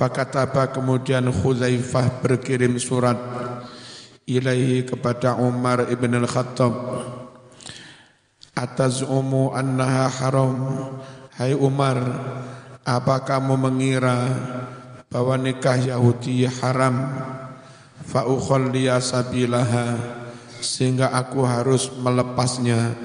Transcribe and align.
Fakataba 0.00 0.72
kemudian 0.72 1.28
Khuzaifah 1.28 2.24
berkirim 2.24 2.80
surat 2.80 3.20
ilaihi 4.24 4.88
kepada 4.88 5.36
Umar 5.36 5.92
ibn 5.92 6.16
al-Khattab. 6.16 6.72
Atas 8.56 9.04
umu 9.04 9.52
annaha 9.52 10.08
haram? 10.08 10.56
Hai 11.36 11.52
Umar 11.52 12.00
apa 12.80 13.28
kamu 13.28 13.60
mengira 13.60 14.16
bahwa 15.12 15.36
nikah 15.36 15.76
Yahudi 15.76 16.48
haram? 16.48 16.96
Fa 18.00 18.24
ukhalliya 18.24 19.04
sabilaha 19.04 20.00
sehingga 20.64 21.12
aku 21.12 21.44
harus 21.44 21.92
melepasnya. 22.00 22.96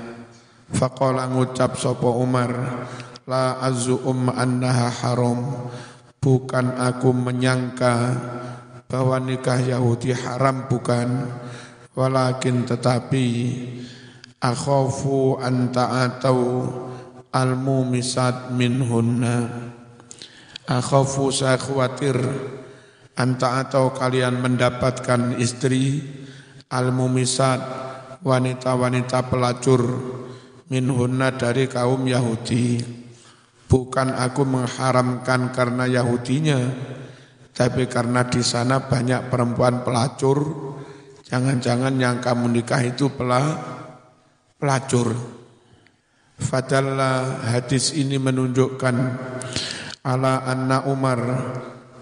Faqala 0.72 1.28
ngucap 1.28 1.76
sapa 1.76 2.08
Umar 2.08 2.56
la 3.28 3.60
azu 3.60 4.00
um 4.08 4.32
annaha 4.32 4.88
haram 5.04 5.40
bukan 6.26 6.74
aku 6.74 7.14
menyangka 7.14 8.18
bahwa 8.90 9.22
nikah 9.22 9.62
Yahudi 9.62 10.18
haram 10.18 10.66
bukan. 10.66 11.30
Walakin 11.96 12.68
tetapi 12.68 13.26
akhafu 14.42 15.38
an 15.40 15.70
ta'atau 15.70 16.66
al-mumisat 17.30 18.52
minhunna. 18.52 19.70
Akhafu 20.66 21.30
saya 21.30 21.62
khawatir 21.62 22.18
an 23.16 23.38
ta'atau 23.38 23.94
kalian 23.94 24.42
mendapatkan 24.42 25.38
istri 25.40 26.04
al-mumisat 26.74 27.62
wanita-wanita 28.26 29.30
pelacur 29.30 29.86
minhunna 30.68 31.32
dari 31.38 31.70
kaum 31.70 32.04
Yahudi 32.10 33.05
Bukan 33.66 34.14
aku 34.14 34.46
mengharamkan 34.46 35.50
karena 35.50 35.90
Yahudinya, 35.90 36.60
tapi 37.56 37.90
karena 37.90 38.28
di 38.30 38.46
sana 38.46 38.86
banyak 38.86 39.34
perempuan 39.34 39.82
pelacur. 39.82 40.38
Jangan-jangan 41.26 41.98
yang 41.98 42.22
kamu 42.22 42.54
nikah 42.54 42.86
itu 42.86 43.10
pelacur. 43.10 45.08
Fadalla 46.36 47.42
hadis 47.48 47.96
ini 47.96 48.20
menunjukkan 48.20 48.96
ala 50.06 50.46
anna 50.46 50.86
Umar 50.86 51.20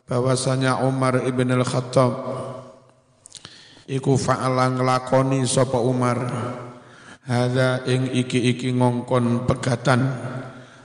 bahwasanya 0.03 0.83
Umar 0.83 1.23
ibn 1.23 1.47
al-Khattab 1.53 2.11
iku 3.87 4.19
fa'ala 4.19 4.73
nglakoni 4.75 5.47
sapa 5.47 5.79
Umar 5.79 6.19
hadza 7.23 7.87
ing 7.87 8.11
iki-iki 8.11 8.75
ngongkon 8.75 9.47
pegatan 9.47 10.11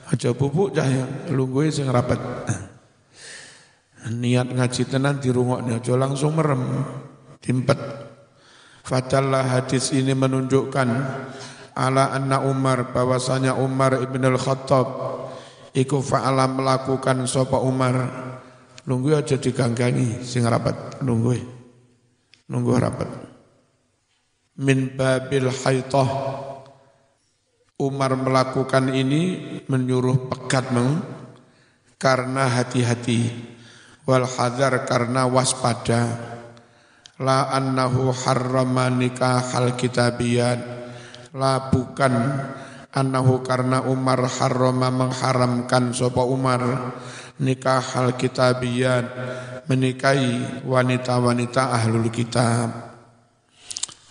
Aja 0.09 0.33
bubuk 0.33 0.73
cahya 0.73 1.05
lungguhe 1.29 1.69
sing 1.69 1.85
rapat. 1.89 2.17
Niat 4.09 4.49
ngaji 4.57 4.83
tenan 4.89 5.21
dirungokne 5.21 5.77
aja 5.77 5.93
langsung 6.01 6.33
merem, 6.33 6.81
timpet. 7.45 7.77
Fadallah 8.81 9.45
hadis 9.45 9.93
ini 9.93 10.17
menunjukkan 10.17 10.89
ala 11.77 12.17
anna 12.17 12.41
Umar 12.41 12.89
bahwasanya 12.97 13.61
Umar 13.61 14.01
ibn 14.01 14.25
al-Khattab 14.25 14.89
iku 15.77 16.01
fa'ala 16.01 16.49
melakukan 16.49 17.29
sapa 17.29 17.61
Umar. 17.61 18.09
Lungguh 18.89 19.13
aja 19.13 19.37
diganggangi 19.37 20.25
sing 20.25 20.49
rapat 20.49 21.05
lungguh 21.05 21.37
nunggu 22.49 22.73
rapat. 22.81 23.11
Min 24.57 24.97
babil 24.97 25.53
haitah 25.53 26.09
Umar 27.79 28.19
melakukan 28.19 28.91
ini 28.91 29.39
menyuruh 29.71 30.27
pekat 30.27 30.75
meng 30.75 30.99
karena 31.95 32.51
hati-hati. 32.51 33.55
Wal 34.03 34.27
hadar 34.27 34.83
karena 34.83 35.31
waspada. 35.31 36.35
La 37.23 37.55
annahu 37.55 38.11
harrama 38.11 38.91
nikahal 38.91 39.79
kitabiyat 39.79 40.59
la 41.39 41.71
bukan 41.71 42.15
annahu 42.95 43.47
karena 43.47 43.87
Umar 43.87 44.27
harrama 44.27 44.91
mengharamkan 44.91 45.95
sapa 45.95 46.23
Umar 46.27 46.95
nikah 47.39 47.79
hal 47.79 48.19
kitabiyat 48.19 49.07
menikahi 49.71 50.63
wanita-wanita 50.67 51.75
ahlul 51.79 52.11
kitab. 52.11 52.75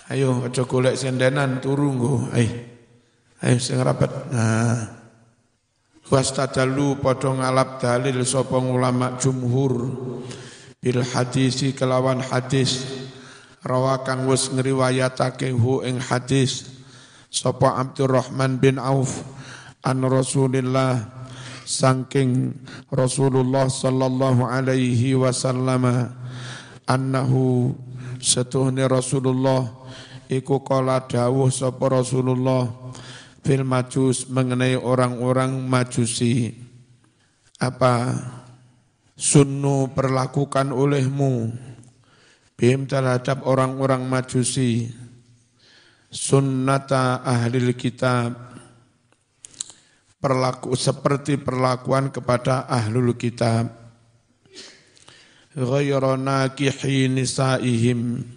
Ayo 0.08 0.47
aja 0.47 0.63
golek 0.63 0.96
sendenan 0.96 1.59
turu 1.59 1.92
nggo. 1.92 2.16
Ayo 2.31 2.67
Ayo 3.38 3.62
sing 3.62 3.78
rapat. 3.78 4.09
Nah. 4.34 4.98
Wastadalu 6.08 6.98
padha 7.03 7.36
ngalap 7.36 7.84
dalil 7.84 8.24
sapa 8.24 8.56
ulama 8.58 9.20
jumhur 9.20 9.92
bil 10.80 11.03
hadisi 11.03 11.75
kelawan 11.75 12.24
hadis 12.24 12.88
rawa 13.59 14.08
kang 14.08 14.24
wis 14.24 14.48
ngriwayatake 14.48 15.52
hu 15.52 15.84
ing 15.84 16.00
hadis 16.00 16.80
sapa 17.28 17.75
Abdurrahman 17.75 18.56
bin 18.56 18.80
Auf 18.80 19.20
an 19.84 20.00
Rasulillah 20.08 21.12
saking 21.68 22.56
Rasulullah 22.88 23.68
sallallahu 23.68 24.48
alaihi 24.48 25.12
wasallam 25.12 26.08
annahu 26.88 27.75
setuhne 28.24 28.88
Rasulullah 28.88 29.68
iku 30.31 30.64
kala 30.64 31.04
dawuh 31.04 31.52
sapa 31.52 32.00
Rasulullah 32.00 32.88
fil 33.47 33.63
majus 33.63 34.28
mengenai 34.28 34.75
orang-orang 34.75 35.63
majusi. 35.63 36.52
Apa 37.63 38.12
sunnu 39.16 39.96
perlakukan 39.96 40.75
olehmu? 40.75 41.56
Bim 42.59 42.84
terhadap 42.84 43.47
orang-orang 43.47 44.03
majusi. 44.03 44.91
Sunnata 46.12 47.24
ahli 47.24 47.72
kitab. 47.72 48.36
Perlaku 50.19 50.75
seperti 50.75 51.40
perlakuan 51.40 52.12
kepada 52.12 52.68
ahlul 52.68 53.16
kitab. 53.16 53.72
Ghayra 55.56 56.19
nakihi 56.19 57.07
nisaihim. 57.07 58.28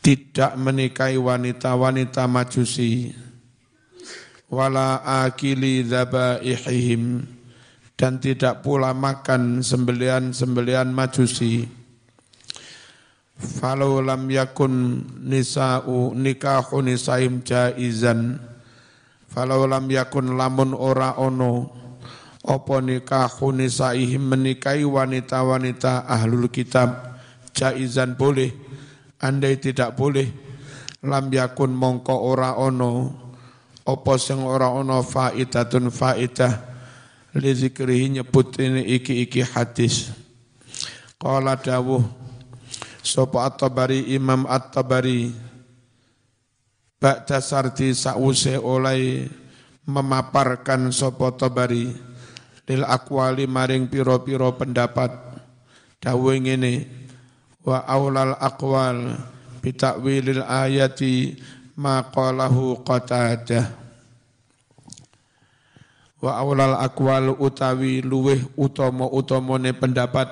Tidak 0.00 0.56
menikahi 0.56 1.20
wanita-wanita 1.20 2.24
majusi 2.30 3.27
wala 4.48 5.04
akili 5.24 5.84
dzabaihim 5.84 7.24
dan 7.98 8.22
tidak 8.22 8.64
pula 8.64 8.96
makan 8.96 9.60
sembelian-sembelian 9.60 10.88
majusi. 10.94 11.66
Falau 13.38 14.02
lam 14.02 14.26
yakun 14.26 15.02
nisa'u 15.22 16.14
nikahu 16.14 16.82
nisaim 16.82 17.42
jaizan. 17.46 18.38
Falau 19.30 19.66
lam 19.66 19.86
yakun 19.86 20.34
lamun 20.34 20.74
ora 20.74 21.14
ono 21.18 21.70
opo 22.42 22.80
nikahu 22.80 23.54
nisaihim 23.54 24.30
menikahi 24.30 24.82
wanita-wanita 24.82 26.06
ahlul 26.06 26.48
kitab 26.50 27.20
jaizan 27.52 28.14
boleh 28.14 28.54
andai 29.18 29.58
tidak 29.58 29.98
boleh 29.98 30.30
lam 31.02 31.30
yakun 31.30 31.74
mongko 31.74 32.14
ora 32.14 32.54
ono 32.58 33.27
apa 33.88 34.20
sing 34.20 34.44
ora 34.44 34.68
ana 34.68 35.00
faidatun 35.00 35.88
faidah 35.88 36.52
li 37.40 37.52
zikrihi 37.56 38.20
nyebut 38.20 38.60
ini 38.60 38.84
iki-iki 39.00 39.40
hadis. 39.40 40.12
Qala 41.16 41.56
dawuh 41.56 42.04
sapa 43.00 43.48
at-tabari 43.48 44.12
imam 44.12 44.44
at-tabari 44.44 45.32
ba'da 47.00 47.40
sarti 47.40 47.96
sause 47.96 48.60
oleh 48.60 49.24
memaparkan 49.88 50.92
sapa 50.92 51.32
tabari 51.32 51.88
lil 52.68 52.82
akwali 52.84 53.48
maring 53.48 53.88
piro-piro 53.88 54.52
pendapat. 54.52 55.10
Dawuh 55.98 56.36
ngene 56.36 56.86
wa 57.64 57.82
aulal 57.88 58.36
aqwal 58.36 59.16
bitakwilil 59.64 60.44
ayati 60.44 61.34
maqalahu 61.74 62.86
qatadah 62.86 63.87
wa 66.18 66.32
awlal 66.38 66.74
akwal 66.82 67.34
utawi 67.38 68.02
luweh 68.02 68.42
utama 68.58 69.06
utamane 69.06 69.70
pendapat 69.70 70.26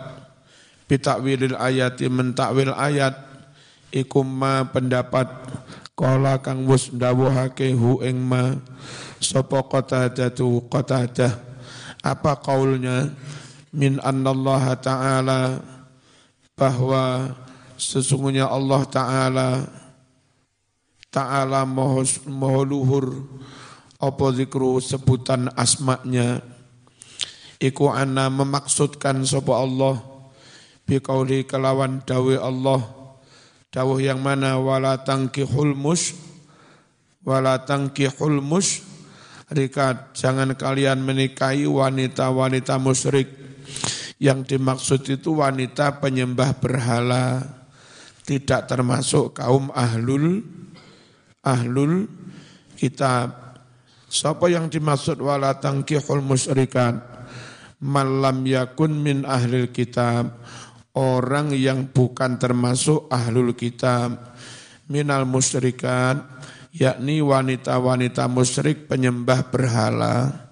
bitakwilil 0.86 1.54
ayati 1.58 2.06
mentakwil 2.10 2.74
ayat 2.74 3.14
ikum 3.94 4.26
ma 4.26 4.66
pendapat. 4.66 5.28
Kala 5.96 6.44
kang 6.44 6.68
wis 6.68 6.92
ndawuhake 6.92 7.72
hu 7.72 8.04
ing 8.04 8.20
ma 8.20 8.52
sapa 9.16 9.64
qatadatu 9.64 10.68
qatadah? 10.68 11.32
Apa 12.04 12.36
kaulnya? 12.36 13.08
Min 13.72 14.00
annallaha 14.04 14.76
ta'ala 14.76 15.60
bahwa 16.56 17.32
sesungguhnya 17.76 18.48
Allah 18.48 18.82
ta'ala 18.88 19.48
ta'ala 21.12 21.64
moho 21.68 22.60
luhur 22.64 23.24
apa 23.96 24.26
zikru 24.37 24.81
sebutan 24.81 25.48
asma'nya? 25.56 26.44
Iku 27.56 27.88
anna 27.88 28.28
memaksudkan 28.28 29.25
sapa 29.25 29.56
Allah 29.56 30.00
biqauli 30.84 31.48
kelawan 31.48 32.04
dawe 32.04 32.37
Allah. 32.40 32.84
Dawuh 33.72 34.00
yang 34.00 34.20
mana? 34.20 34.56
Wala 34.60 35.00
tangkihul 35.04 35.76
mus 35.76 36.16
wala 37.26 37.66
tangkihul 37.66 38.38
mus. 38.40 38.87
Rikat 39.46 40.19
jangan 40.19 40.58
kalian 40.58 41.02
menikahi 41.02 41.66
wanita-wanita 41.66 42.78
musyrik. 42.82 43.31
Yang 44.16 44.56
dimaksud 44.56 45.02
itu 45.06 45.38
wanita 45.38 46.00
penyembah 46.02 46.56
berhala. 46.56 47.44
Tidak 48.26 48.66
termasuk 48.66 49.38
kaum 49.38 49.70
ahlul 49.70 50.42
ahlul 51.46 52.10
kitab 52.75 53.45
Siapa 54.06 54.46
yang 54.46 54.70
dimaksud 54.70 55.18
wala 55.18 55.58
tangkihul 55.58 56.22
musyrikat 56.22 57.16
malam 57.82 58.46
yakun 58.46 58.94
min 59.02 59.26
ahlil 59.26 59.68
kitab. 59.74 60.30
Orang 60.96 61.52
yang 61.52 61.92
bukan 61.92 62.40
termasuk 62.40 63.04
ahlul 63.12 63.52
kitab. 63.52 64.32
Minal 64.88 65.28
musyrikat 65.28 66.22
yakni 66.72 67.20
wanita-wanita 67.20 68.30
musyrik 68.32 68.88
penyembah 68.88 69.52
berhala. 69.52 70.46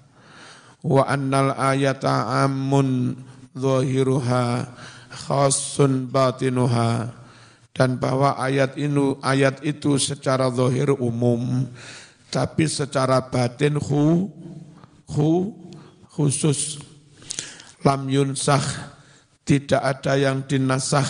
Wa 0.85 1.09
annal 1.09 1.57
ayata 1.57 2.45
amun 2.45 3.17
zahiruha 3.57 4.69
khasun 5.09 6.13
batinuha. 6.13 7.09
Dan 7.75 7.97
bahwa 7.97 8.37
ayat 8.37 8.77
ini 8.77 9.17
ayat 9.25 9.65
itu 9.65 9.97
secara 9.97 10.53
zahir 10.53 10.93
umum 10.95 11.65
tapi 12.35 12.67
secara 12.67 13.31
batin 13.31 13.79
khu 13.79 14.27
khu 15.07 15.55
khusus. 16.11 16.83
Lam 17.87 18.11
yunsah 18.11 18.65
tidak 19.47 19.79
ada 19.79 20.19
yang 20.19 20.43
dinasah 20.43 21.07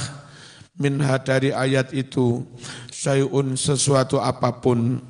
minha 0.77 1.17
dari 1.25 1.49
ayat 1.49 1.97
itu. 1.97 2.45
Syai'un 2.93 3.57
sesuatu 3.57 4.21
apa 4.21 4.61
pun. 4.61 5.01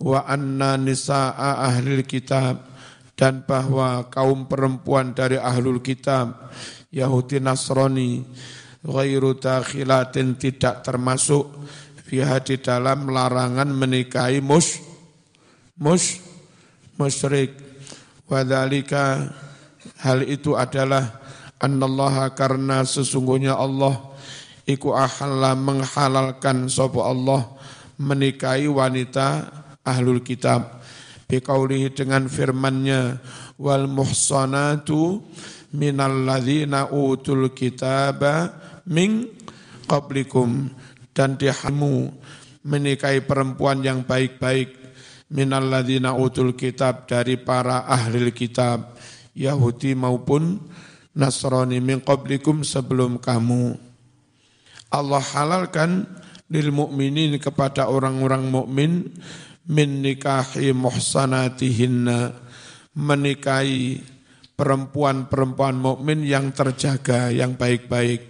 Wa 0.00 0.24
anna 0.24 0.80
nisa'a 0.80 1.68
ahli 1.68 2.00
kitab. 2.08 2.72
Dan 3.14 3.46
bahwa 3.46 4.10
kaum 4.10 4.50
perempuan 4.50 5.14
dari 5.14 5.38
ahlul 5.38 5.78
kitab 5.78 6.50
Yahudi 6.90 7.38
Nasrani 7.38 8.26
ghairu 8.82 9.38
dakhilatin 9.38 10.34
tidak 10.34 10.82
termasuk 10.82 11.46
fiha 12.02 12.42
di 12.42 12.58
dalam 12.58 13.06
larangan 13.06 13.70
menikahi 13.70 14.42
mus 14.42 14.83
mus 15.78 16.22
musyrik. 16.98 17.54
Wadhalika 18.24 19.30
hal 20.00 20.24
itu 20.24 20.56
adalah 20.56 21.20
annallaha 21.60 22.32
karena 22.32 22.82
sesungguhnya 22.88 23.52
Allah 23.52 24.00
iku 24.64 24.96
ahalla 24.96 25.52
menghalalkan 25.52 26.72
sapa 26.72 27.04
Allah 27.04 27.44
menikahi 28.00 28.66
wanita 28.66 29.52
ahlul 29.84 30.24
kitab. 30.24 30.80
Biqaulihi 31.24 31.92
dengan 31.92 32.28
firman-Nya 32.28 33.20
wal 33.56 33.88
muhsanatu 33.88 35.24
minal 35.72 36.24
ladzina 36.24 36.88
utul 36.88 37.52
kitaba 37.52 38.52
min 38.88 39.28
qablikum. 39.88 40.68
Dan 41.14 41.38
dihamu 41.38 42.10
menikahi 42.66 43.22
perempuan 43.22 43.86
yang 43.86 44.02
baik-baik 44.02 44.83
minal 45.32 45.68
ladzina 45.68 46.12
utul 46.12 46.52
kitab 46.58 47.08
dari 47.08 47.40
para 47.40 47.86
ahli 47.88 48.32
kitab 48.34 48.96
Yahudi 49.32 49.96
maupun 49.96 50.60
Nasrani 51.14 51.78
min 51.78 52.02
qablikum 52.02 52.66
sebelum 52.66 53.22
kamu. 53.22 53.78
Allah 54.90 55.22
halalkan 55.22 56.10
lil 56.50 56.74
mukminin 56.74 57.38
kepada 57.38 57.86
orang-orang 57.86 58.50
mukmin 58.50 59.14
min 59.62 60.02
nikahi 60.02 60.74
muhsanatihinna 60.74 62.34
menikahi 62.98 64.02
perempuan-perempuan 64.54 65.74
mukmin 65.74 66.22
yang 66.22 66.54
terjaga, 66.54 67.30
yang 67.30 67.58
baik-baik. 67.58 68.22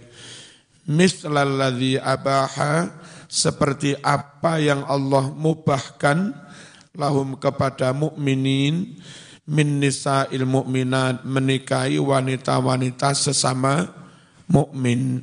Mislalladzi 0.85 1.97
abaha 1.97 2.89
seperti 3.25 3.97
apa 4.05 4.61
yang 4.61 4.85
Allah 4.85 5.33
mubahkan 5.33 6.44
lahum 6.95 7.35
kepada 7.37 7.91
mukminin 7.91 8.97
min 9.45 9.77
nisa'il 9.77 10.43
mu'minat 10.43 11.21
menikahi 11.21 12.01
wanita-wanita 12.01 13.13
sesama 13.13 13.93
mukmin. 14.49 15.21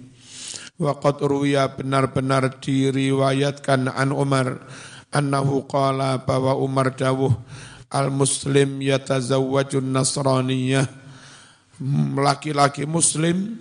Wa 0.78 0.96
qad 0.98 1.18
ruya 1.20 1.74
benar-benar 1.74 2.62
diriwayatkan 2.62 3.90
an 3.90 4.14
Umar 4.14 4.62
annahu 5.10 5.66
qala 5.66 6.22
bahwa 6.22 6.54
Umar 6.56 6.94
dawuh 6.94 7.34
al 7.92 8.08
muslim 8.08 8.80
yatazawwajun 8.80 9.84
nasraniyah 9.84 10.88
laki-laki 12.16 12.86
muslim 12.88 13.58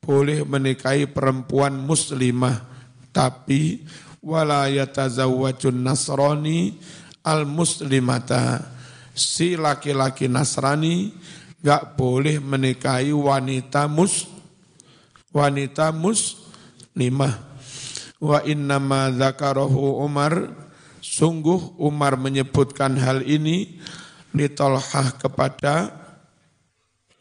boleh 0.00 0.46
menikahi 0.46 1.10
perempuan 1.10 1.74
muslimah 1.74 2.62
tapi 3.10 3.82
wala 4.22 4.70
yatazawwajun 4.70 5.82
nasrani 5.82 6.78
al 7.26 7.42
muslimata 7.42 8.62
si 9.10 9.58
laki-laki 9.58 10.30
Nasrani 10.30 11.10
nggak 11.58 11.98
boleh 11.98 12.38
menikahi 12.38 13.10
wanita 13.10 13.90
mus 13.90 14.30
wanita 15.34 15.90
muslimah. 15.90 17.34
Wa 18.16 18.40
innama 18.46 19.12
dzakarahu 19.12 20.00
Umar. 20.00 20.64
Sungguh 21.06 21.78
Umar 21.78 22.18
menyebutkan 22.18 22.98
hal 22.98 23.22
ini 23.22 23.78
litolhah 24.34 25.14
kepada 25.16 25.94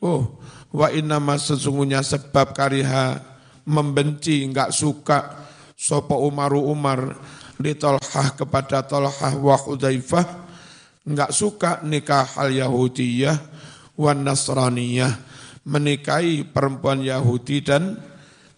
oh 0.01 0.41
wa 0.73 0.89
innama 0.89 1.37
sesungguhnya 1.37 2.01
sebab 2.01 2.51
kariha 2.51 3.21
membenci 3.69 4.41
nggak 4.51 4.73
suka 4.73 5.47
sopo 5.77 6.27
Umaru 6.27 6.65
Umar 6.65 7.13
litolhah 7.59 8.35
kepada 8.35 8.83
Tolhah 8.83 9.33
wa 9.39 9.55
Hudzaifah 9.55 10.25
enggak 11.05 11.31
suka 11.31 11.79
nikah 11.85 12.35
al 12.35 12.51
Yahudiyah 12.51 13.37
wan 13.99 14.23
Nasraniyah. 14.23 15.33
Menikahi 15.65 16.45
perempuan 16.45 17.01
Yahudi 17.01 17.65
dan 17.65 17.97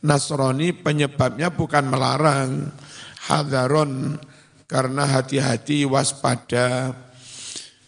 Nasrani 0.03 0.75
penyebabnya 0.75 1.55
bukan 1.55 1.88
melarang. 1.88 2.75
Hadaron 3.31 4.19
karena 4.67 5.07
hati-hati 5.07 5.88
waspada. 5.88 6.91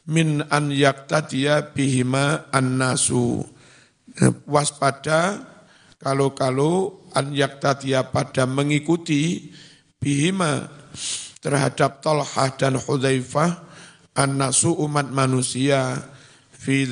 Min 0.07 0.41
an 0.47 0.71
yaktadiya 0.71 1.75
bihima 1.75 2.47
an-nasu. 2.49 3.43
Waspada 4.47 5.43
kalau-kalau 5.99 7.03
an 7.11 7.35
yaktadiya 7.35 8.09
pada 8.15 8.47
mengikuti 8.47 9.51
bihima 9.99 10.78
terhadap 11.39 12.03
Tolhah 12.03 12.55
dan 12.59 12.75
Hudzaifah 12.75 13.63
an-nasu 14.15 14.75
umat 14.75 15.07
manusia 15.07 16.03
fi 16.59 16.83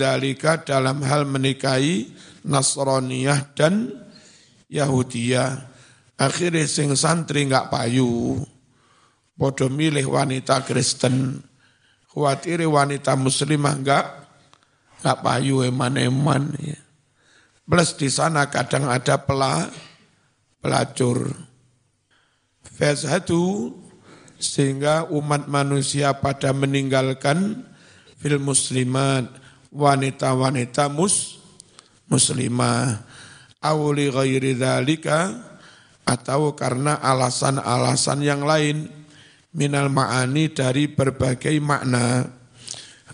dalam 0.64 1.04
hal 1.04 1.28
menikahi 1.28 2.08
Nasraniyah 2.48 3.52
dan 3.52 3.92
Yahudiyah. 4.72 5.76
Akhirnya 6.18 6.66
sing 6.66 6.96
santri 6.96 7.44
enggak 7.46 7.68
payu. 7.68 8.42
Podo 9.38 9.70
milih 9.70 10.08
wanita 10.08 10.64
Kristen. 10.64 11.44
Khawatir 12.10 12.66
wanita 12.66 13.14
muslimah 13.20 13.76
enggak 13.76 14.06
enggak 15.04 15.18
payu 15.22 15.62
eman-eman 15.68 16.56
ya. 16.58 16.80
Plus 17.68 18.00
di 18.00 18.08
sana 18.08 18.48
kadang 18.48 18.88
ada 18.88 19.20
pela, 19.20 19.68
pelacur. 20.64 21.36
Fazhatu 22.64 23.76
sehingga 24.38 25.10
umat 25.10 25.50
manusia 25.50 26.14
pada 26.18 26.54
meninggalkan 26.54 27.66
fil 28.22 28.38
muslimat 28.42 29.30
wanita-wanita 29.74 30.90
mus 30.90 31.42
muslimah. 32.10 33.04
Awli 33.58 34.14
ghairi 34.14 34.54
dzalika 34.54 35.34
atau 36.08 36.54
karena 36.54 37.02
alasan-alasan 37.02 38.22
yang 38.24 38.46
lain 38.46 38.88
minal 39.52 39.90
ma'ani 39.90 40.54
dari 40.54 40.86
berbagai 40.88 41.58
makna. 41.58 42.30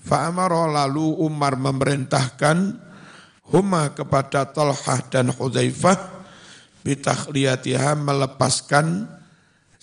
Fa'amara 0.04 0.68
lalu 0.84 1.16
Umar 1.24 1.56
memerintahkan 1.56 2.76
huma 3.48 3.96
kepada 3.96 4.52
Talhah 4.52 5.00
dan 5.08 5.32
Hudzaifah 5.32 5.96
bitakhliyatiha 6.84 7.96
melepaskan 7.96 9.08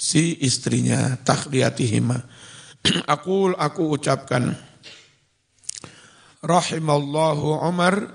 si 0.00 0.40
istrinya 0.40 1.21
takhliyatihima. 1.21 2.25
aku 3.12 3.52
aku 3.52 4.00
ucapkan 4.00 4.57
rahimallahu 6.40 7.61
Umar 7.61 8.09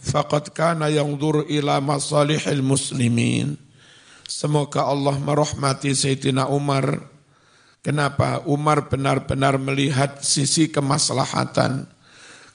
faqad 0.00 0.56
kana 0.56 0.88
yanzur 0.88 1.44
ila 1.52 1.84
masalihil 1.84 2.64
muslimin. 2.64 3.60
Semoga 4.26 4.88
Allah 4.88 5.14
merahmati 5.20 5.92
Sayyidina 5.92 6.48
Umar. 6.50 6.98
Kenapa? 7.78 8.42
Umar 8.50 8.90
benar-benar 8.90 9.54
melihat 9.62 10.18
sisi 10.18 10.66
kemaslahatan. 10.66 11.86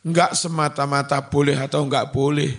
Enggak 0.03 0.35
semata-mata 0.35 1.23
boleh 1.31 1.55
atau 1.55 1.87
enggak 1.87 2.11
boleh. 2.11 2.51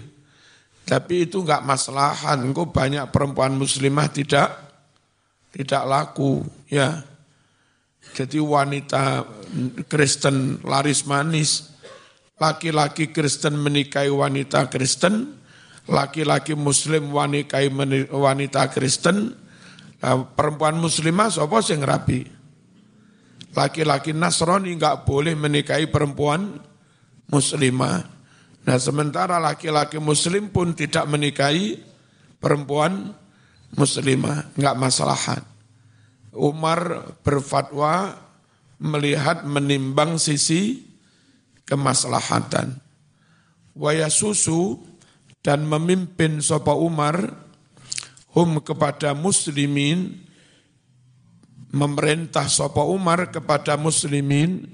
Tapi 0.88 1.28
itu 1.28 1.44
enggak 1.44 1.60
maslahan. 1.60 2.40
Engkau 2.40 2.72
banyak 2.72 3.04
perempuan 3.12 3.52
muslimah 3.52 4.08
tidak 4.08 4.71
tidak 5.52 5.82
laku. 5.84 6.42
ya. 6.66 7.04
Jadi 8.12 8.42
wanita 8.42 9.24
Kristen 9.86 10.58
laris 10.66 11.06
manis 11.06 11.72
laki-laki 12.42 13.14
Kristen 13.14 13.54
menikahi 13.54 14.10
wanita 14.10 14.66
Kristen, 14.66 15.38
laki-laki 15.86 16.58
Muslim 16.58 17.14
menikahi 17.14 17.70
wanita 18.10 18.66
Kristen, 18.74 19.38
perempuan 20.34 20.82
Muslimah 20.82 21.30
siapa 21.30 21.62
sing 21.62 21.78
rapi? 21.78 22.26
Laki-laki 23.54 24.10
Nasrani 24.10 24.74
nggak 24.74 25.06
boleh 25.06 25.38
menikahi 25.38 25.86
perempuan 25.86 26.58
Muslimah. 27.30 28.02
Nah 28.62 28.78
sementara 28.78 29.38
laki-laki 29.38 30.02
Muslim 30.02 30.50
pun 30.50 30.74
tidak 30.74 31.06
menikahi 31.06 31.78
perempuan 32.42 33.14
Muslimah, 33.72 34.52
nggak 34.56 34.76
masalah. 34.76 35.40
Umar 36.36 37.12
berfatwa 37.24 38.16
melihat 38.82 39.44
menimbang 39.44 40.20
sisi 40.20 40.82
kemaslahatan. 41.64 42.76
Waya 43.72 44.12
susu 44.12 44.76
dan 45.40 45.64
memimpin 45.64 46.44
sopa 46.44 46.76
Umar 46.76 47.32
hum 48.36 48.60
kepada 48.60 49.16
muslimin 49.16 50.20
memerintah 51.72 52.52
sopa 52.52 52.84
Umar 52.84 53.32
kepada 53.32 53.80
muslimin 53.80 54.68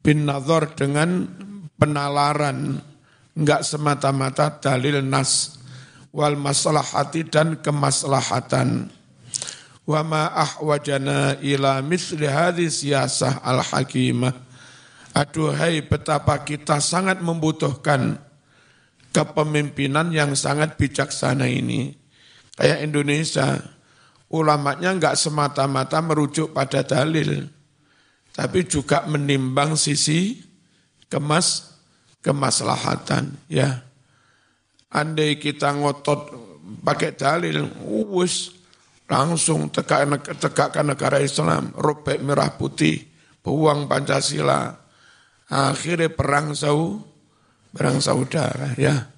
bin 0.00 0.24
nazar 0.24 0.72
dengan 0.72 1.28
penalaran 1.76 2.80
enggak 3.36 3.60
semata-mata 3.68 4.56
dalil 4.56 5.04
nas 5.04 5.55
wal 6.16 6.40
maslahati 6.40 7.28
dan 7.28 7.60
kemaslahatan 7.60 8.88
wa 9.84 10.00
ma 10.00 10.32
ahwajana 10.32 11.36
ila 11.44 11.84
misli 11.84 12.24
hadis 12.24 12.80
siyasah 12.80 13.44
al 13.44 13.60
hakimah 13.60 14.46
Aduhai 15.16 15.80
betapa 15.80 16.44
kita 16.44 16.76
sangat 16.76 17.24
membutuhkan 17.24 18.20
kepemimpinan 19.16 20.12
yang 20.12 20.36
sangat 20.36 20.76
bijaksana 20.76 21.48
ini. 21.48 21.96
Kayak 22.52 22.84
Indonesia, 22.84 23.56
ulamanya 24.28 24.92
enggak 24.92 25.16
semata-mata 25.16 26.04
merujuk 26.04 26.52
pada 26.52 26.84
dalil, 26.84 27.48
tapi 28.36 28.68
juga 28.68 29.08
menimbang 29.08 29.72
sisi 29.80 30.36
kemas 31.08 31.80
kemaslahatan. 32.20 33.40
Ya, 33.48 33.85
andai 34.96 35.36
kita 35.36 35.76
ngotot 35.76 36.32
pakai 36.80 37.12
dalil, 37.12 37.68
uwus 37.84 38.56
langsung 39.06 39.68
tegakkan, 39.68 40.18
tegakkan 40.40 40.86
negara 40.88 41.20
Islam, 41.20 41.76
robek 41.76 42.24
merah 42.24 42.56
putih, 42.56 43.04
buang 43.44 43.84
Pancasila, 43.84 44.72
akhirnya 45.52 46.08
perang 46.08 46.56
sau 46.56 47.04
perang 47.70 48.00
saudara 48.00 48.72
ya. 48.80 49.12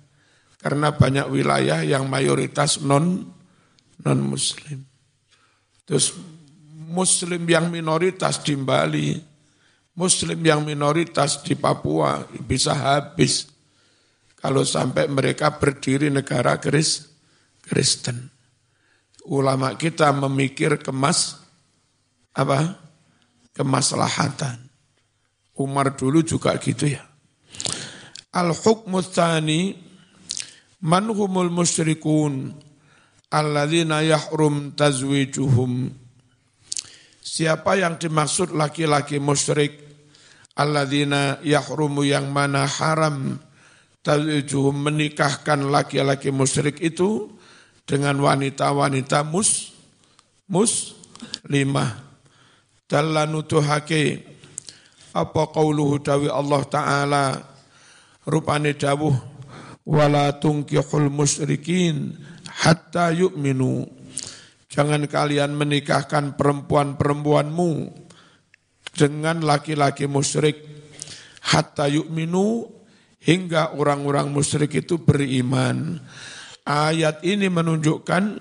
Karena 0.59 0.91
banyak 0.91 1.31
wilayah 1.31 1.87
yang 1.87 2.11
mayoritas 2.11 2.83
non 2.83 3.39
non 4.03 4.21
muslim 4.23 4.87
terus 5.89 6.15
muslim 6.69 7.43
yang 7.49 7.73
minoritas 7.73 8.45
di 8.45 8.55
Bali 8.55 9.17
muslim 9.99 10.39
yang 10.39 10.63
minoritas 10.63 11.43
di 11.43 11.59
Papua 11.59 12.23
bisa 12.47 12.77
habis 12.77 13.51
kalau 14.39 14.63
sampai 14.63 15.11
mereka 15.11 15.59
berdiri 15.59 16.15
negara 16.15 16.63
Kris, 16.63 17.11
Kristen. 17.59 18.31
Ulama 19.29 19.75
kita 19.75 20.15
memikir 20.15 20.79
kemas 20.79 21.37
apa? 22.33 22.79
Kemaslahatan. 23.53 24.71
Umar 25.59 25.99
dulu 25.99 26.23
juga 26.23 26.55
gitu 26.63 26.87
ya. 26.87 27.03
Al-hukmu 28.31 29.03
tsani 29.03 29.75
man 30.87 31.11
humul 31.11 31.51
musyrikun 31.51 32.55
alladzina 33.35 34.07
yahrum 34.07 34.79
tazwijuhum. 34.79 35.91
Siapa 37.19 37.75
yang 37.75 37.99
dimaksud 37.99 38.55
laki-laki 38.55 39.19
musyrik? 39.19 39.91
Alladzina 40.55 41.43
yahrumu 41.43 42.07
yang 42.07 42.31
mana 42.31 42.67
haram 42.67 43.39
tazwijuhum 44.09 44.89
menikahkan 44.89 45.69
laki-laki 45.69 46.33
musyrik 46.33 46.81
itu 46.81 47.29
dengan 47.85 48.17
wanita-wanita 48.17 49.21
mus 49.29 49.77
muslimah. 50.49 52.09
Dallanutuhake 52.89 54.25
apa 55.13 55.43
qauluhu 55.53 56.01
dawi 56.01 56.33
Allah 56.33 56.63
taala 56.65 57.25
rupane 58.25 58.73
dawuh 58.73 59.13
wala 59.85 60.41
tungkihul 60.41 61.13
musyrikin 61.13 62.17
hatta 62.49 63.13
yu'minu 63.13 63.85
jangan 64.73 65.05
kalian 65.05 65.53
menikahkan 65.53 66.33
perempuan-perempuanmu 66.33 67.93
dengan 68.97 69.45
laki-laki 69.45 70.09
musyrik 70.09 70.65
hatta 71.45 71.93
yu'minu 71.93 72.78
hingga 73.23 73.75
orang-orang 73.75 74.31
musyrik 74.31 74.79
itu 74.79 75.01
beriman 75.03 75.99
ayat 76.69 77.25
ini 77.25 77.49
menunjukkan 77.49 78.39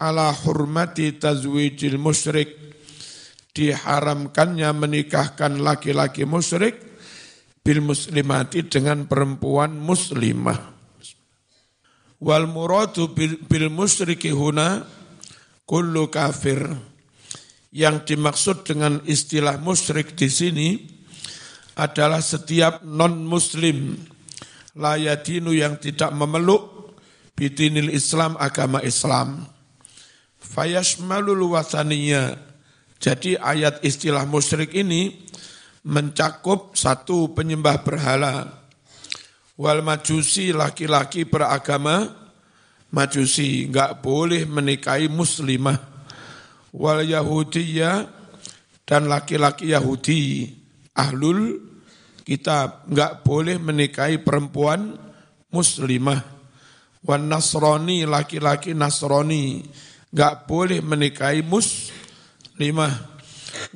ala 0.00 0.32
hurmati 0.32 1.16
tazwijil 1.16 2.00
musyrik 2.00 2.56
diharamkannya 3.56 4.68
menikahkan 4.76 5.60
laki-laki 5.60 6.28
musyrik 6.28 6.76
bil 7.64 7.80
muslimati 7.80 8.62
dengan 8.68 9.08
perempuan 9.08 9.74
muslimah. 9.74 10.76
Wal 12.20 12.48
muradu 12.48 13.12
bil, 13.12 13.40
bil 13.44 13.68
musyriki 13.68 14.32
huna 14.32 14.84
kullu 15.68 16.08
kafir. 16.12 16.62
Yang 17.76 18.14
dimaksud 18.14 18.64
dengan 18.64 19.04
istilah 19.04 19.60
musyrik 19.60 20.16
di 20.16 20.32
sini 20.32 20.68
adalah 21.76 22.24
setiap 22.24 22.80
non-muslim 22.80 24.00
layadinu 24.76 25.56
yang 25.56 25.80
tidak 25.80 26.12
memeluk 26.12 26.94
bitinil 27.32 27.90
Islam 27.90 28.36
agama 28.36 28.84
Islam. 28.84 29.48
Fayashmalul 30.38 31.56
wasaniyah 31.56 32.46
jadi 32.96 33.36
ayat 33.36 33.84
istilah 33.84 34.24
musyrik 34.24 34.72
ini 34.72 35.28
mencakup 35.86 36.74
satu 36.74 37.36
penyembah 37.36 37.84
berhala, 37.84 38.64
wal 39.60 39.84
majusi 39.84 40.50
laki-laki 40.56 41.28
beragama 41.28 42.08
majusi. 42.90 43.68
Nggak 43.68 44.00
boleh 44.00 44.48
menikahi 44.48 45.12
muslimah, 45.12 45.76
wal 46.72 47.04
yahudiyah 47.04 48.08
dan 48.88 49.12
laki-laki 49.12 49.76
Yahudi. 49.76 50.22
Ahlul 50.96 51.65
kitab. 52.26 52.90
Nggak 52.90 53.22
boleh 53.22 53.56
menikahi 53.62 54.18
perempuan 54.18 54.98
muslimah, 55.54 56.26
wan 57.06 57.30
nasrani 57.30 58.02
laki-laki 58.02 58.74
nasrani. 58.74 59.62
Nggak 60.10 60.50
boleh 60.50 60.82
menikahi 60.82 61.46
mus 61.46 61.94
Lima, 62.56 62.88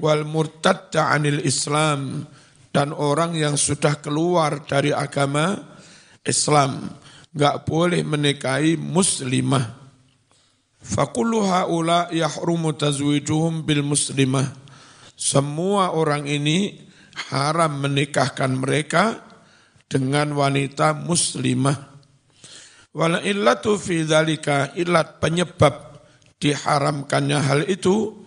wal 0.00 0.26
murtadda 0.26 1.14
anil 1.14 1.38
Islam. 1.46 2.26
Dan 2.70 2.94
orang 2.94 3.34
yang 3.34 3.58
sudah 3.58 3.98
keluar 3.98 4.62
dari 4.62 4.94
agama 4.94 5.58
Islam. 6.22 6.86
Nggak 7.34 7.66
boleh 7.66 8.06
menikahi 8.06 8.78
muslimah. 8.78 9.80
Fakullu 10.78 11.44
haula 11.44 12.08
yahrumu 12.14 12.70
tazwijuhum 12.72 13.66
bil 13.66 13.82
muslimah. 13.82 14.54
Semua 15.18 15.92
orang 15.92 16.30
ini 16.30 16.89
haram 17.28 17.84
menikahkan 17.84 18.56
mereka 18.56 19.20
dengan 19.90 20.32
wanita 20.32 20.96
muslimah. 20.96 21.90
Wala 22.90 23.22
illatu 23.22 23.78
fi 23.78 24.02
dzalika 24.02 24.74
illat 24.74 25.22
penyebab 25.22 26.02
diharamkannya 26.40 27.38
hal 27.38 27.60
itu 27.70 28.24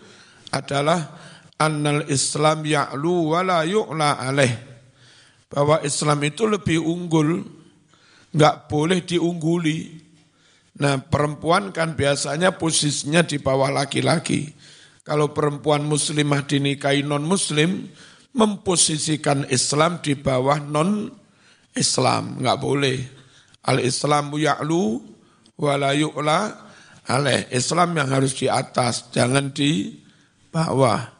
adalah 0.54 1.20
annal 1.58 2.08
Islam 2.08 2.64
ya'lu 2.64 3.34
wa 3.34 3.42
la 3.42 3.60
yu'la 3.66 4.24
alaih. 4.24 4.54
Bahwa 5.50 5.82
Islam 5.86 6.20
itu 6.26 6.48
lebih 6.50 6.80
unggul, 6.82 7.44
nggak 8.34 8.56
boleh 8.70 9.04
diungguli. 9.06 10.02
Nah 10.82 10.98
perempuan 10.98 11.70
kan 11.70 11.94
biasanya 11.94 12.58
posisinya 12.58 13.22
di 13.22 13.38
bawah 13.38 13.70
laki-laki. 13.70 14.50
Kalau 15.04 15.36
perempuan 15.36 15.84
muslimah 15.86 16.48
dinikahi 16.48 17.04
non 17.04 17.28
muslim, 17.28 17.92
memposisikan 18.34 19.46
Islam 19.50 20.02
di 20.02 20.18
bawah 20.18 20.58
non 20.62 21.10
Islam, 21.74 22.42
nggak 22.42 22.60
boleh. 22.62 22.98
Al 23.66 23.80
Islamu 23.82 24.42
ya'lu 24.42 25.02
wala 25.58 25.94
yu'la 25.96 26.54
alaih. 27.08 27.48
Islam 27.54 27.98
yang 27.98 28.10
harus 28.12 28.36
di 28.38 28.52
atas, 28.52 29.10
jangan 29.14 29.54
di 29.54 30.02
bawah. 30.54 31.14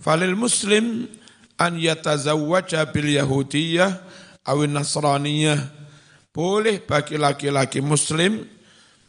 Falil 0.00 0.38
muslim 0.38 1.04
an 1.60 1.76
yatazawwaja 1.76 2.88
bil 2.88 3.10
yahudiyah 3.10 4.00
awin 4.48 4.72
nasraniyah. 4.72 5.60
Boleh 6.30 6.78
bagi 6.80 7.18
laki-laki 7.18 7.82
muslim 7.82 8.46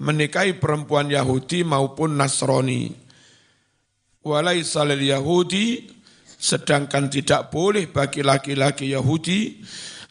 menikahi 0.02 0.58
perempuan 0.58 1.06
Yahudi 1.06 1.62
maupun 1.62 2.18
Nasrani. 2.18 2.90
Walaisa 4.26 4.82
lil 4.90 5.06
Yahudi 5.06 5.86
sedangkan 6.42 7.06
tidak 7.14 7.54
boleh 7.54 7.86
bagi 7.86 8.26
laki-laki 8.26 8.90
Yahudi 8.90 9.62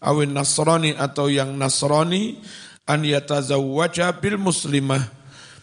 awin 0.06 0.30
Nasrani 0.30 0.94
atau 0.94 1.26
yang 1.26 1.58
Nasrani 1.58 2.38
an 2.86 3.02
yatazawwaja 3.02 4.22
bil 4.22 4.38
muslimah 4.38 5.02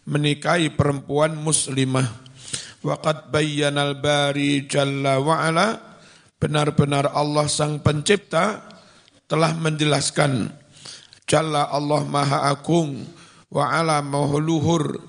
menikahi 0.03 0.75
perempuan 0.75 1.39
muslimah. 1.39 2.27
Waqad 2.83 3.31
bayyana 3.31 3.87
al-bari 3.87 4.67
jalla 4.67 5.23
wa 5.23 5.39
ala 5.39 5.75
benar-benar 6.37 7.15
Allah 7.15 7.49
sang 7.49 7.81
pencipta 7.81 8.63
telah 9.25 9.57
menjelaskan 9.57 10.51
jalla 11.27 11.67
Allah 11.67 12.05
maha 12.07 12.47
agung 12.47 13.03
wa 13.51 13.65
ala 13.73 13.99
mahluhur 14.05 15.03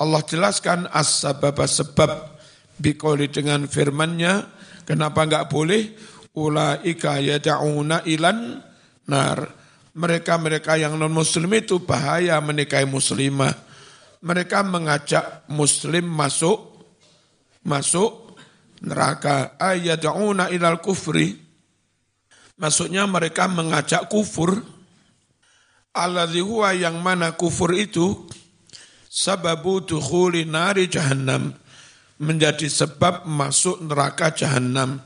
Allah 0.00 0.24
jelaskan 0.24 0.88
as-sabab 0.90 1.60
sebab 1.68 2.40
bikoli 2.80 3.28
dengan 3.28 3.68
firmannya 3.68 4.59
Kenapa 4.84 5.26
enggak 5.26 5.48
boleh? 5.50 5.92
Ulaika 6.36 7.18
yada'una 7.18 8.06
ilan 8.06 8.62
nar. 9.10 9.38
Mereka-mereka 9.90 10.78
yang 10.78 10.94
non-muslim 10.94 11.50
itu 11.58 11.82
bahaya 11.82 12.38
menikahi 12.38 12.86
muslimah. 12.86 13.52
Mereka 14.22 14.62
mengajak 14.62 15.50
muslim 15.50 16.06
masuk 16.06 16.86
masuk 17.66 18.38
neraka. 18.84 19.58
Ayada'una 19.58 20.48
ilal 20.54 20.78
kufri. 20.78 21.34
Maksudnya 22.60 23.08
mereka 23.08 23.48
mengajak 23.48 24.06
kufur. 24.06 24.60
Alladhi 25.90 26.38
huwa 26.38 26.70
yang 26.70 27.02
mana 27.02 27.34
kufur 27.34 27.74
itu 27.74 28.30
sababu 29.10 29.82
dukhuli 29.82 30.46
nari 30.46 30.86
jahannam 30.86 31.50
menjadi 32.20 32.68
sebab 32.68 33.24
masuk 33.24 33.80
neraka 33.80 34.30
jahanam. 34.36 35.00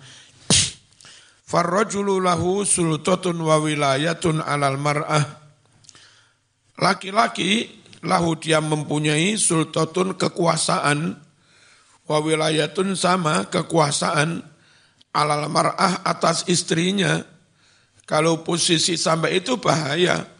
Farrajulu 1.46 2.18
lahu 2.18 2.66
sultatun 2.66 3.38
wa 3.38 3.62
wilayatun 3.62 4.42
alal 4.42 4.74
mar'ah. 4.74 5.22
Laki-laki 6.74 7.70
lahu 8.02 8.34
dia 8.34 8.58
mempunyai 8.58 9.38
sultatun 9.38 10.18
kekuasaan 10.18 11.14
wa 12.10 12.18
wilayatun 12.18 12.98
sama 12.98 13.46
kekuasaan 13.46 14.42
alal 15.14 15.46
mar'ah 15.46 16.02
atas 16.02 16.50
istrinya. 16.50 17.22
Kalau 18.04 18.42
posisi 18.42 18.98
sampai 18.98 19.38
itu 19.38 19.56
bahaya. 19.62 20.34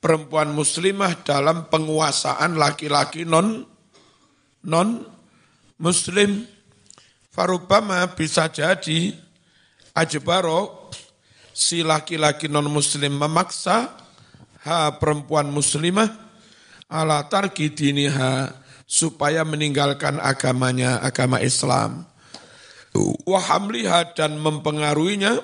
Perempuan 0.00 0.56
muslimah 0.56 1.28
dalam 1.28 1.68
penguasaan 1.68 2.56
laki-laki 2.56 3.28
non 3.28 3.68
non 4.64 5.19
muslim 5.80 6.44
farubama 7.32 8.04
bisa 8.12 8.52
jadi 8.52 9.16
ajbaro 9.96 10.92
si 11.56 11.80
laki-laki 11.80 12.46
non 12.52 12.68
muslim 12.68 13.16
memaksa 13.16 13.88
ha 14.68 15.00
perempuan 15.00 15.48
muslimah 15.48 16.08
ala 16.92 17.24
tarki 17.32 17.72
diniha 17.72 18.52
supaya 18.84 19.46
meninggalkan 19.46 20.18
agamanya 20.18 20.98
agama 20.98 21.38
Islam. 21.38 22.04
Wa 23.22 23.38
hamliha 23.38 24.18
dan 24.18 24.42
mempengaruhinya 24.42 25.38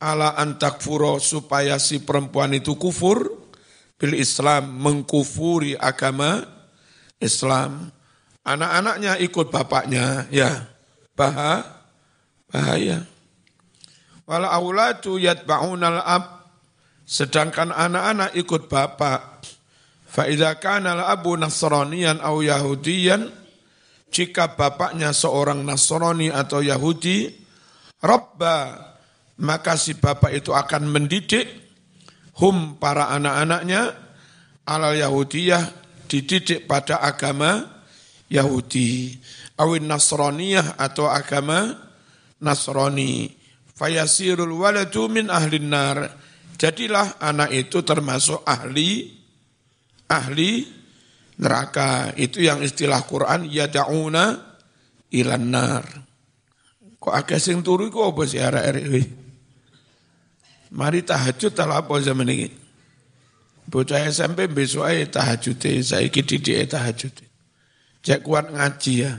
ala 0.00 0.32
antakfuro 0.40 1.20
supaya 1.20 1.76
si 1.76 2.00
perempuan 2.00 2.56
itu 2.56 2.80
kufur 2.80 3.28
bil 4.00 4.16
Islam 4.16 4.72
mengkufuri 4.80 5.76
agama 5.76 6.48
Islam 7.20 7.93
Anak-anaknya 8.44 9.16
ikut 9.24 9.48
bapaknya, 9.48 10.28
ya 10.28 10.68
bahaya. 11.16 11.64
bahaya. 12.52 12.98
Wal 14.28 14.44
aulatu 14.44 15.16
yatba'unal 15.16 16.00
ab, 16.00 16.44
sedangkan 17.08 17.72
anak-anak 17.72 18.36
ikut 18.36 18.68
bapak. 18.68 19.20
Fa 20.04 20.28
idza 20.28 20.60
kana 20.60 20.94
al-abu 20.94 21.34
nasraniyan 21.40 22.20
aw 22.20 22.38
yahudiyan, 22.44 23.44
jika 24.14 24.54
bapaknya 24.54 25.10
seorang 25.10 25.66
Nasrani 25.66 26.30
atau 26.30 26.62
Yahudi, 26.62 27.34
Rabba, 27.98 28.78
maka 29.42 29.74
si 29.74 29.98
bapak 29.98 30.30
itu 30.30 30.54
akan 30.54 30.86
mendidik 30.86 31.50
hum 32.38 32.78
para 32.78 33.10
anak-anaknya 33.10 33.90
alal 34.62 34.94
Yahudiyah 34.94 35.66
dididik 36.06 36.70
pada 36.70 37.02
agama 37.02 37.73
Yahudi, 38.32 39.14
awin 39.60 39.84
Nasraniyah 39.88 40.80
atau 40.80 41.08
agama 41.08 41.76
Nasrani. 42.40 43.30
Fayasirul 43.74 44.54
waladu 44.54 45.10
min 45.10 45.28
ahlin 45.28 45.68
nar. 45.68 45.98
Jadilah 46.54 47.18
anak 47.18 47.50
itu 47.50 47.82
termasuk 47.82 48.46
ahli 48.46 49.10
ahli 50.06 50.62
neraka. 51.42 52.14
Itu 52.14 52.38
yang 52.38 52.62
istilah 52.62 53.02
Quran 53.02 53.50
yada'una 53.50 54.38
ilan 55.10 55.44
nar. 55.50 55.84
Kok 57.02 57.12
agak 57.12 57.42
sing 57.42 57.60
turu 57.60 57.90
kok 57.90 58.14
apa 58.14 58.22
sih 58.24 58.40
Mari 60.74 61.00
tahajud 61.06 61.52
telah 61.54 61.84
apa 61.84 61.94
zaman 62.00 62.30
ini. 62.30 62.48
Bocah 63.64 64.10
SMP 64.10 64.46
besok 64.50 64.84
aja 64.84 65.22
tahajud, 65.22 65.56
saya 65.80 66.04
didik 66.06 66.68
tahajud. 66.68 67.14
Cek 68.04 68.20
kuat 68.20 68.52
ngaji 68.52 68.94
ya. 69.00 69.16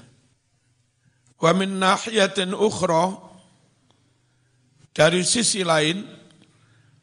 Wa 1.41 1.51
min 1.57 1.81
nahiyatin 1.81 2.53
ukhra 2.53 3.17
dari 4.93 5.25
sisi 5.25 5.65
lain 5.65 6.05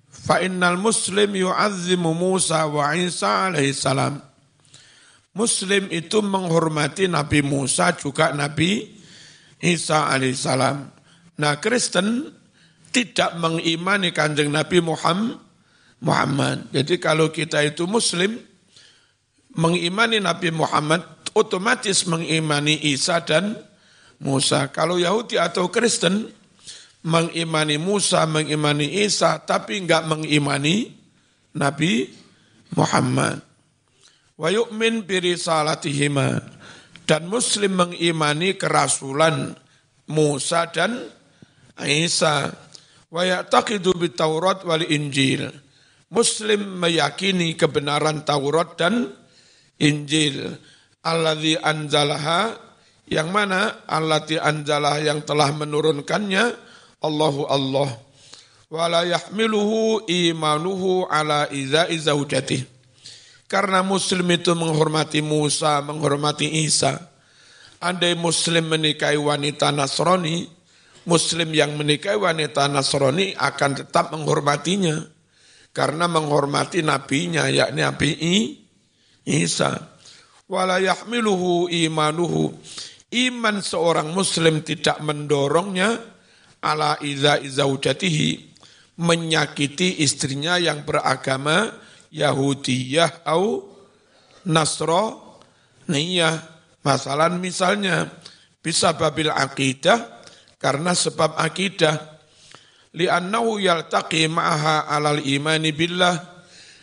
fa 0.09 0.40
innal 0.40 0.79
muslim 0.79 1.35
yu'azzimu 1.35 2.14
Musa 2.14 2.64
wa 2.71 2.95
Isa 2.95 3.51
alaihi 3.51 3.75
salam. 3.75 4.23
Muslim 5.33 5.88
itu 5.90 6.23
menghormati 6.23 7.11
Nabi 7.11 7.42
Musa 7.42 7.92
juga 7.99 8.31
Nabi 8.31 8.87
Isa 9.59 10.07
alaihi 10.07 10.38
salam. 10.38 10.87
Nah 11.42 11.59
Kristen 11.59 12.31
tidak 12.92 13.35
mengimani 13.40 14.14
kanjeng 14.14 14.53
Nabi 14.55 14.79
Muhammad. 14.79 15.40
Muhammad. 16.03 16.66
Jadi 16.75 16.99
kalau 16.99 17.31
kita 17.31 17.62
itu 17.62 17.87
Muslim, 17.87 18.35
mengimani 19.55 20.18
Nabi 20.18 20.51
Muhammad, 20.51 21.07
otomatis 21.33 22.05
mengimani 22.09 22.77
Isa 22.81 23.21
dan 23.25 23.57
Musa. 24.23 24.71
Kalau 24.71 25.01
Yahudi 25.01 25.37
atau 25.37 25.68
Kristen 25.68 26.31
mengimani 27.03 27.77
Musa, 27.77 28.23
mengimani 28.29 29.03
Isa, 29.03 29.42
tapi 29.42 29.83
enggak 29.83 30.07
mengimani 30.07 30.95
Nabi 31.59 32.09
Muhammad. 32.79 33.42
Wa 34.38 34.49
yu'min 34.49 35.05
birisalatihima. 35.05 36.61
Dan 37.03 37.27
Muslim 37.27 37.83
mengimani 37.83 38.55
kerasulan 38.55 39.59
Musa 40.07 40.71
dan 40.71 41.03
Isa. 41.83 42.55
Wa 43.11 43.23
ya'taqidu 43.27 43.92
bitaurat 43.99 44.62
wal 44.62 44.87
Injil. 44.87 45.51
Muslim 46.12 46.79
meyakini 46.79 47.57
kebenaran 47.59 48.23
Taurat 48.23 48.77
dan 48.77 49.11
Injil 49.81 50.55
alladzi 51.03 51.59
anzalaha 51.59 52.57
yang 53.11 53.29
mana? 53.29 53.85
Allati 53.85 54.41
anzalah 54.41 55.03
yang 55.03 55.21
telah 55.27 55.53
menurunkannya 55.53 56.45
Allahu 57.03 57.45
Allah. 57.51 57.91
Wala 58.73 59.05
yahmiluhu 59.05 60.09
imanuhu 60.09 61.05
ala 61.12 61.45
izai 61.53 61.93
zaujati 62.01 62.73
karena 63.53 63.85
muslim 63.85 64.25
itu 64.33 64.57
menghormati 64.57 65.21
Musa 65.21 65.85
menghormati 65.85 66.65
Isa. 66.65 66.97
Andai 67.85 68.17
muslim 68.17 68.73
menikahi 68.73 69.21
wanita 69.21 69.69
Nasrani 69.77 70.49
muslim 71.05 71.53
yang 71.53 71.77
menikahi 71.77 72.17
wanita 72.17 72.65
Nasrani 72.73 73.37
akan 73.37 73.85
tetap 73.85 74.09
menghormatinya. 74.17 75.05
Karena 75.77 76.09
menghormati 76.09 76.81
nabinya 76.81 77.45
yakni 77.53 77.85
Nabi 77.85 78.11
Isa. 79.29 79.91
Wala 80.53 80.77
yahmiluhu 80.85 81.73
imanuhu. 81.73 82.53
Iman 83.09 83.65
seorang 83.65 84.12
muslim 84.12 84.61
tidak 84.61 85.01
mendorongnya 85.01 85.97
ala 86.61 87.01
iza 87.01 87.41
izaujatihi 87.41 88.53
menyakiti 89.01 90.05
istrinya 90.05 90.61
yang 90.61 90.85
beragama 90.85 91.73
Yahudiyah 92.12 93.25
au 93.25 93.65
Nasraniyah. 94.45 96.37
Masalah 96.85 97.33
misalnya 97.33 98.12
bisa 98.61 98.93
babil 98.93 99.33
akidah 99.33 100.05
karena 100.61 100.93
sebab 100.93 101.33
akidah 101.41 101.97
li'annahu 102.93 103.57
yaltaqi 103.57 104.29
ma'aha 104.29 104.85
alal 104.93 105.25
imani 105.25 105.73
billah 105.73 106.32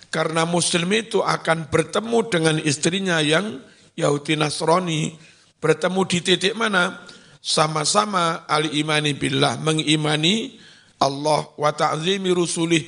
karena 0.10 0.42
muslim 0.50 0.90
itu 0.90 1.22
akan 1.22 1.70
bertemu 1.70 2.20
dengan 2.34 2.56
istrinya 2.58 3.22
yang 3.22 3.62
Yahudi 3.94 4.34
Nasrani. 4.34 5.14
Bertemu 5.62 6.02
di 6.10 6.20
titik 6.26 6.54
mana? 6.58 7.06
Sama-sama 7.40 8.50
al 8.50 8.74
imani 8.74 9.14
billah. 9.14 9.62
Mengimani 9.62 10.58
Allah 10.98 11.46
wa 11.54 11.72
ta'zimi 11.72 12.34
rusulih. 12.34 12.82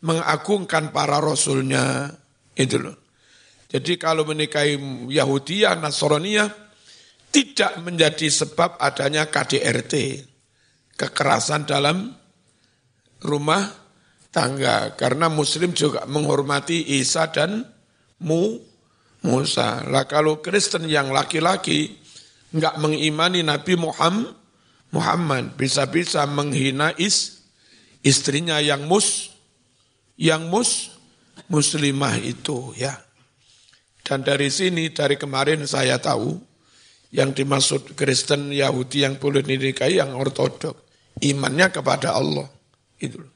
Mengagungkan 0.00 0.88
para 0.88 1.20
rasulnya. 1.20 2.08
Itu 2.56 2.80
loh. 2.80 2.96
Jadi 3.68 3.98
kalau 3.98 4.24
menikahi 4.24 4.78
Yahudiyah 5.10 5.76
Nasraniyah 5.82 6.48
tidak 7.34 7.82
menjadi 7.82 8.30
sebab 8.30 8.78
adanya 8.78 9.26
KDRT 9.26 10.22
kekerasan 10.94 11.66
dalam 11.66 12.14
rumah 13.18 13.83
tangga 14.34 14.98
karena 14.98 15.30
muslim 15.30 15.70
juga 15.70 16.02
menghormati 16.10 16.98
Isa 16.98 17.30
dan 17.30 17.62
Mu 18.18 18.58
Musa. 19.22 19.86
Lah 19.86 20.10
kalau 20.10 20.42
Kristen 20.42 20.90
yang 20.90 21.14
laki-laki 21.14 21.94
enggak 22.50 22.74
mengimani 22.82 23.46
Nabi 23.46 23.78
Muhammad 23.78 24.34
Muhammad 24.90 25.58
bisa-bisa 25.58 26.22
menghina 26.26 26.94
is 26.98 27.42
istrinya 28.06 28.62
yang 28.62 28.86
mus 28.86 29.34
yang 30.14 30.46
mus 30.46 30.94
muslimah 31.50 32.18
itu 32.22 32.74
ya. 32.78 32.94
Dan 34.04 34.22
dari 34.22 34.52
sini 34.52 34.92
dari 34.92 35.18
kemarin 35.18 35.64
saya 35.66 35.98
tahu 35.98 36.36
yang 37.10 37.34
dimaksud 37.34 37.98
Kristen 37.98 38.54
Yahudi 38.54 39.02
yang 39.02 39.18
boleh 39.18 39.42
dinikahi 39.42 39.98
yang 39.98 40.14
ortodok 40.14 40.78
imannya 41.24 41.74
kepada 41.74 42.14
Allah. 42.14 42.46
Itu 43.00 43.33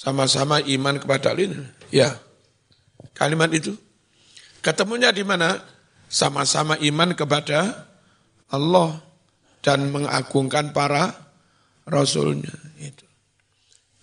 Sama-sama 0.00 0.64
iman 0.64 0.96
kepada 0.96 1.36
Allah. 1.36 1.68
Ya. 1.92 2.16
Kalimat 3.12 3.52
itu. 3.52 3.76
Ketemunya 4.64 5.12
di 5.12 5.20
mana? 5.20 5.60
Sama-sama 6.08 6.80
iman 6.80 7.12
kepada 7.12 7.84
Allah 8.48 8.96
dan 9.60 9.92
mengagungkan 9.92 10.72
para 10.72 11.12
rasulnya. 11.84 12.48
Itu. 12.80 13.04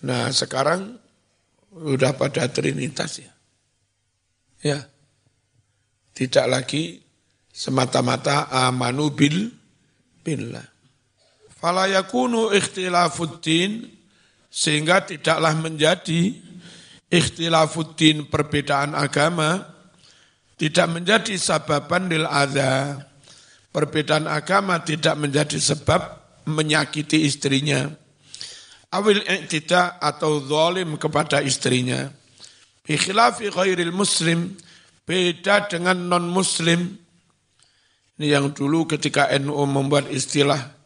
Nah 0.06 0.30
sekarang 0.30 1.02
udah 1.74 2.14
pada 2.14 2.46
trinitas 2.46 3.18
ya. 3.18 3.34
Ya. 4.62 4.80
Tidak 6.14 6.46
lagi 6.46 7.02
semata-mata 7.50 8.54
amanu 8.54 9.10
bil 9.10 9.50
billah. 10.22 10.66
Fala 11.58 11.90
yakunu 11.90 12.54
ikhtilafuddin 12.54 13.97
sehingga 14.48 15.04
tidaklah 15.04 15.54
menjadi 15.56 16.36
ikhtilafuddin 17.12 18.28
perbedaan 18.28 18.96
agama 18.96 19.78
tidak 20.58 20.88
menjadi 20.90 21.38
sababan 21.38 22.10
lil 22.10 22.26
adha. 22.26 23.06
Perbedaan 23.70 24.26
agama 24.26 24.82
tidak 24.82 25.14
menjadi 25.22 25.62
sebab 25.62 26.02
menyakiti 26.50 27.30
istrinya. 27.30 27.86
Awil 28.90 29.22
tidak 29.46 30.02
atau 30.02 30.42
zalim 30.42 30.98
kepada 30.98 31.46
istrinya. 31.46 32.10
Bikhilafi 32.82 33.54
khairil 33.54 33.94
muslim, 33.94 34.56
beda 35.06 35.70
dengan 35.70 36.10
non 36.10 36.26
muslim. 36.26 36.98
Ini 38.18 38.34
yang 38.34 38.50
dulu 38.56 38.90
ketika 38.90 39.30
NU 39.38 39.62
membuat 39.70 40.10
istilah 40.10 40.77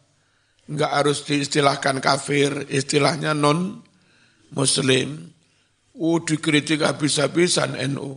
Enggak 0.72 0.88
harus 0.88 1.20
diistilahkan 1.28 2.00
kafir, 2.00 2.64
istilahnya 2.72 3.36
non 3.36 3.84
muslim. 4.56 5.28
Uh, 5.92 6.16
dikritik 6.24 6.80
habis-habisan 6.80 7.76
NU. 7.92 8.16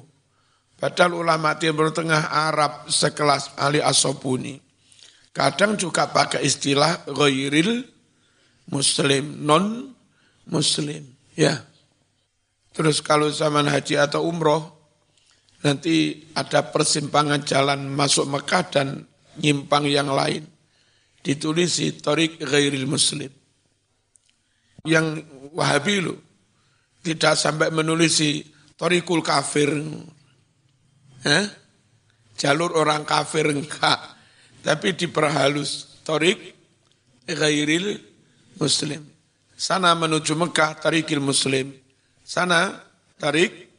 Padahal 0.79 1.19
ulama 1.19 1.59
Timur 1.59 1.91
Tengah 1.91 2.31
Arab 2.31 2.87
sekelas 2.87 3.59
Ali 3.59 3.83
Asobuni. 3.83 4.55
Kadang 5.35 5.75
juga 5.75 6.07
pakai 6.07 6.47
istilah 6.47 7.03
ghairil 7.11 7.83
muslim, 8.71 9.43
non 9.43 9.91
muslim. 10.47 11.03
Ya. 11.35 11.59
Terus 12.71 13.03
kalau 13.03 13.27
zaman 13.27 13.67
haji 13.67 13.99
atau 13.99 14.23
umroh, 14.23 14.63
nanti 15.67 16.23
ada 16.31 16.71
persimpangan 16.71 17.43
jalan 17.43 17.91
masuk 17.91 18.31
Mekah 18.31 18.63
dan 18.71 19.03
nyimpang 19.43 19.83
yang 19.83 20.07
lain 20.07 20.54
ditulisi 21.25 21.97
Torik 21.97 22.37
Ghairil 22.37 22.85
Muslim. 22.85 23.33
Yang 24.85 25.25
Wahabi 25.57 26.05
lu 26.05 26.13
tidak 27.01 27.33
sampai 27.33 27.73
menulisi 27.73 28.45
Torikul 28.77 29.25
Kafir. 29.25 29.73
Eh? 31.25 31.45
Jalur 32.37 32.77
orang 32.77 33.07
kafir 33.07 33.49
enggak. 33.49 33.97
Tapi 34.61 34.93
diperhalus 34.93 36.03
Torik 36.05 36.37
Ghairil 37.25 37.97
Muslim. 38.61 39.01
Sana 39.55 39.95
menuju 39.95 40.35
Mekah 40.35 40.77
Tarikil 40.77 41.23
Muslim. 41.23 41.71
Sana 42.21 42.75
Tarik 43.15 43.71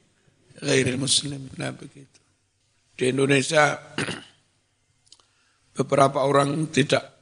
Ghairil 0.64 0.96
Muslim. 0.96 1.52
Nah 1.60 1.70
begitu. 1.76 2.18
Di 2.96 3.12
Indonesia 3.12 3.76
beberapa 5.76 6.24
orang 6.24 6.72
tidak 6.72 7.15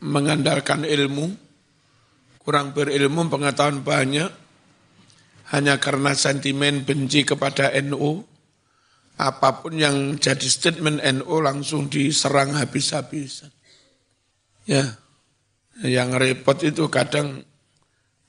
mengandalkan 0.00 0.88
ilmu, 0.88 1.36
kurang 2.40 2.72
berilmu, 2.72 3.28
pengetahuan 3.28 3.84
banyak, 3.84 4.30
hanya 5.52 5.76
karena 5.76 6.16
sentimen 6.16 6.82
benci 6.88 7.28
kepada 7.28 7.68
NU, 7.84 8.24
apa 9.20 9.60
pun 9.60 9.76
yang 9.76 10.16
jadi 10.16 10.48
statement 10.48 11.04
NU 11.20 11.34
langsung 11.44 11.92
diserang 11.92 12.56
habis-habisan. 12.56 13.52
Ya, 14.64 14.96
yang 15.84 16.16
repot 16.16 16.56
itu 16.64 16.88
kadang 16.88 17.44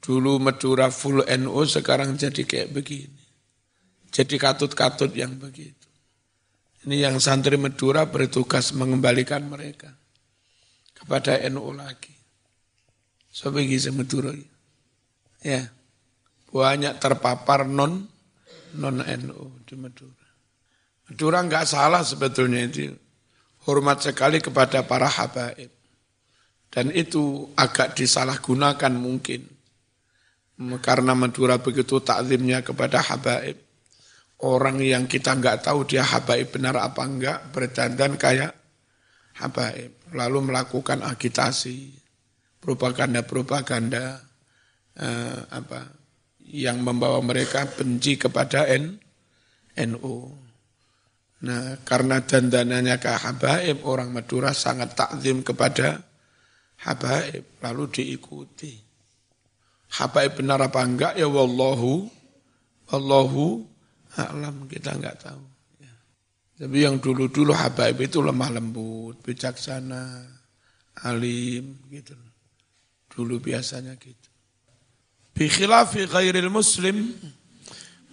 dulu 0.04 0.44
Madura 0.44 0.92
full 0.92 1.24
NU, 1.24 1.64
sekarang 1.64 2.20
jadi 2.20 2.44
kayak 2.44 2.76
begini. 2.76 3.22
Jadi 4.12 4.36
katut-katut 4.36 5.16
yang 5.16 5.40
begitu. 5.40 5.88
Ini 6.84 7.08
yang 7.08 7.22
santri 7.24 7.56
Madura 7.56 8.10
bertugas 8.10 8.76
mengembalikan 8.76 9.48
mereka 9.48 10.01
kepada 11.02 11.42
NU 11.50 11.74
lagi. 11.74 12.14
Sebagai 13.34 13.80
Madura. 13.90 14.32
Ya. 15.42 15.66
Banyak 16.52 17.00
terpapar 17.02 17.66
non 17.66 18.06
non 18.78 19.02
NU 19.02 19.66
di 19.66 19.74
Madura. 19.74 20.28
Madura 21.10 21.38
enggak 21.42 21.66
salah 21.66 22.06
sebetulnya 22.06 22.62
itu. 22.68 22.94
Hormat 23.66 24.06
sekali 24.06 24.38
kepada 24.44 24.86
para 24.86 25.10
habaib. 25.10 25.72
Dan 26.72 26.88
itu 26.96 27.52
agak 27.58 27.98
disalahgunakan 27.98 28.94
mungkin. 28.96 29.44
Karena 30.80 31.18
Madura 31.18 31.58
begitu 31.58 32.04
takzimnya 32.04 32.62
kepada 32.62 33.02
habaib. 33.02 33.58
Orang 34.42 34.82
yang 34.82 35.06
kita 35.06 35.38
enggak 35.38 35.62
tahu 35.66 35.86
dia 35.86 36.02
habaib 36.02 36.50
benar 36.50 36.74
apa 36.82 37.06
enggak, 37.06 37.54
berdandan 37.54 38.18
kayak 38.18 38.58
habaib 39.38 40.01
lalu 40.12 40.52
melakukan 40.52 41.04
agitasi, 41.04 41.96
propaganda-propaganda 42.60 44.22
eh, 45.00 45.40
apa 45.50 45.80
yang 46.52 46.84
membawa 46.84 47.24
mereka 47.24 47.64
benci 47.66 48.20
kepada 48.20 48.68
NU. 49.80 50.16
Nah, 51.42 51.82
karena 51.82 52.22
dandanannya 52.22 53.02
ke 53.02 53.10
habaib, 53.10 53.82
orang 53.88 54.14
Madura 54.14 54.54
sangat 54.54 54.94
takzim 54.94 55.42
kepada 55.42 56.06
habaib, 56.86 57.58
lalu 57.66 57.84
diikuti. 57.90 58.78
Habaib 59.92 60.38
benar 60.38 60.62
apa 60.62 60.86
enggak 60.86 61.14
ya 61.18 61.28
wallahu, 61.28 62.08
wallahu 62.94 63.66
alam 64.16 64.70
kita 64.70 64.96
enggak 64.96 65.18
tahu. 65.24 65.51
Tapi 66.62 66.86
yang 66.86 67.02
dulu-dulu 67.02 67.58
habaib 67.58 67.98
itu 68.06 68.22
lemah 68.22 68.54
lembut, 68.54 69.18
bijaksana, 69.26 70.22
alim 71.02 71.82
gitu. 71.90 72.14
Dulu 73.10 73.42
biasanya 73.42 73.98
gitu. 73.98 74.30
Bi 75.34 75.50
khilafi 75.50 76.06
ghairil 76.06 76.54
muslim 76.54 77.18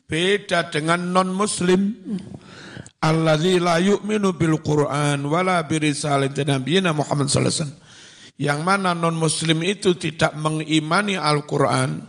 beda 0.09 0.73
dengan 0.73 1.13
non 1.13 1.29
muslim 1.29 1.93
alladzi 3.05 3.61
la 3.61 3.77
yu'minu 3.85 4.33
bil 4.33 4.57
Qur'an 4.65 5.21
wala 5.29 5.61
bi 5.69 5.85
risalati 5.85 6.49
nabiyina 6.49 6.97
Muhammad 6.97 7.29
sallallahu 7.29 7.53
alaihi 7.53 7.61
wasallam 7.69 7.87
yang 8.41 8.61
mana 8.65 8.97
non 8.97 9.13
muslim 9.13 9.61
itu 9.61 9.93
tidak 10.01 10.33
mengimani 10.41 11.21
Al-Qur'an 11.21 12.01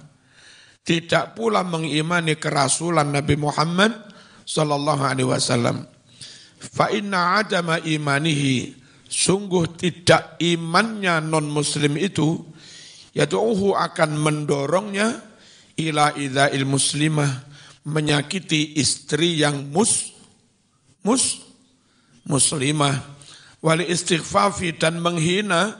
tidak 0.87 1.35
pula 1.35 1.67
mengimani 1.67 2.39
kerasulan 2.39 3.11
Nabi 3.11 3.35
Muhammad 3.35 3.91
sallallahu 4.47 5.03
alaihi 5.03 5.27
wasallam 5.27 5.83
fa 6.59 6.91
inna 6.91 7.39
adama 7.39 7.79
imanihi. 7.79 8.75
Sungguh 9.09 9.73
tidak 9.73 10.37
imannya 10.37 11.17
non 11.23 11.49
muslim 11.49 11.97
itu 11.97 12.45
yaitu 13.09 13.41
akan 13.73 14.21
mendorongnya 14.21 15.17
ila 15.81 16.13
il 16.13 16.65
muslimah 16.69 17.49
menyakiti 17.89 18.77
istri 18.77 19.41
yang 19.41 19.73
mus 19.73 20.13
mus 21.01 21.41
muslimah. 22.29 23.17
Wali 23.59 23.89
istighfafi 23.91 24.77
dan 24.77 25.03
menghina 25.03 25.75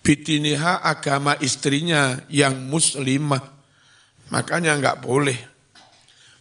bitiniha 0.00 0.80
agama 0.80 1.36
istrinya 1.42 2.24
yang 2.32 2.56
muslimah. 2.72 3.42
Makanya 4.32 4.80
enggak 4.80 5.04
boleh. 5.04 5.36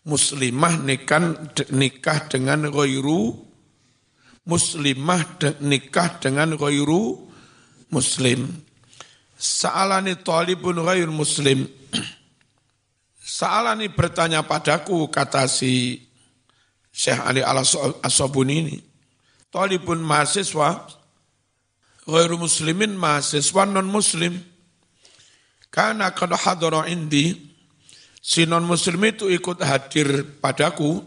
Muslimah 0.07 0.79
nikah 0.79 1.35
nikah 1.75 2.29
dengan 2.31 2.71
ghairu 2.71 3.50
muslimah 4.47 5.37
nikah 5.61 6.17
dengan 6.17 6.57
ghairu 6.57 7.29
muslim 7.93 8.49
sa'alani 9.37 10.17
talibun 10.21 10.81
ghair 10.81 11.09
muslim 11.09 11.69
sa'alani 13.37 13.89
bertanya 13.93 14.41
padaku 14.45 15.09
kata 15.13 15.45
si 15.45 16.03
Syekh 16.91 17.23
Ali 17.23 17.39
Al-Asobuni 17.41 18.55
ini. 18.59 18.77
Talibun 19.47 20.03
mahasiswa, 20.03 20.87
ghairu 22.07 22.35
muslimin 22.35 22.99
mahasiswa 22.99 23.63
non-muslim. 23.67 24.35
Karena 25.71 26.11
kalau 26.11 26.35
hadara 26.35 26.87
indi, 26.91 27.31
si 28.19 28.43
non-muslim 28.43 28.99
itu 29.07 29.31
ikut 29.31 29.63
hadir 29.63 30.27
padaku, 30.43 30.99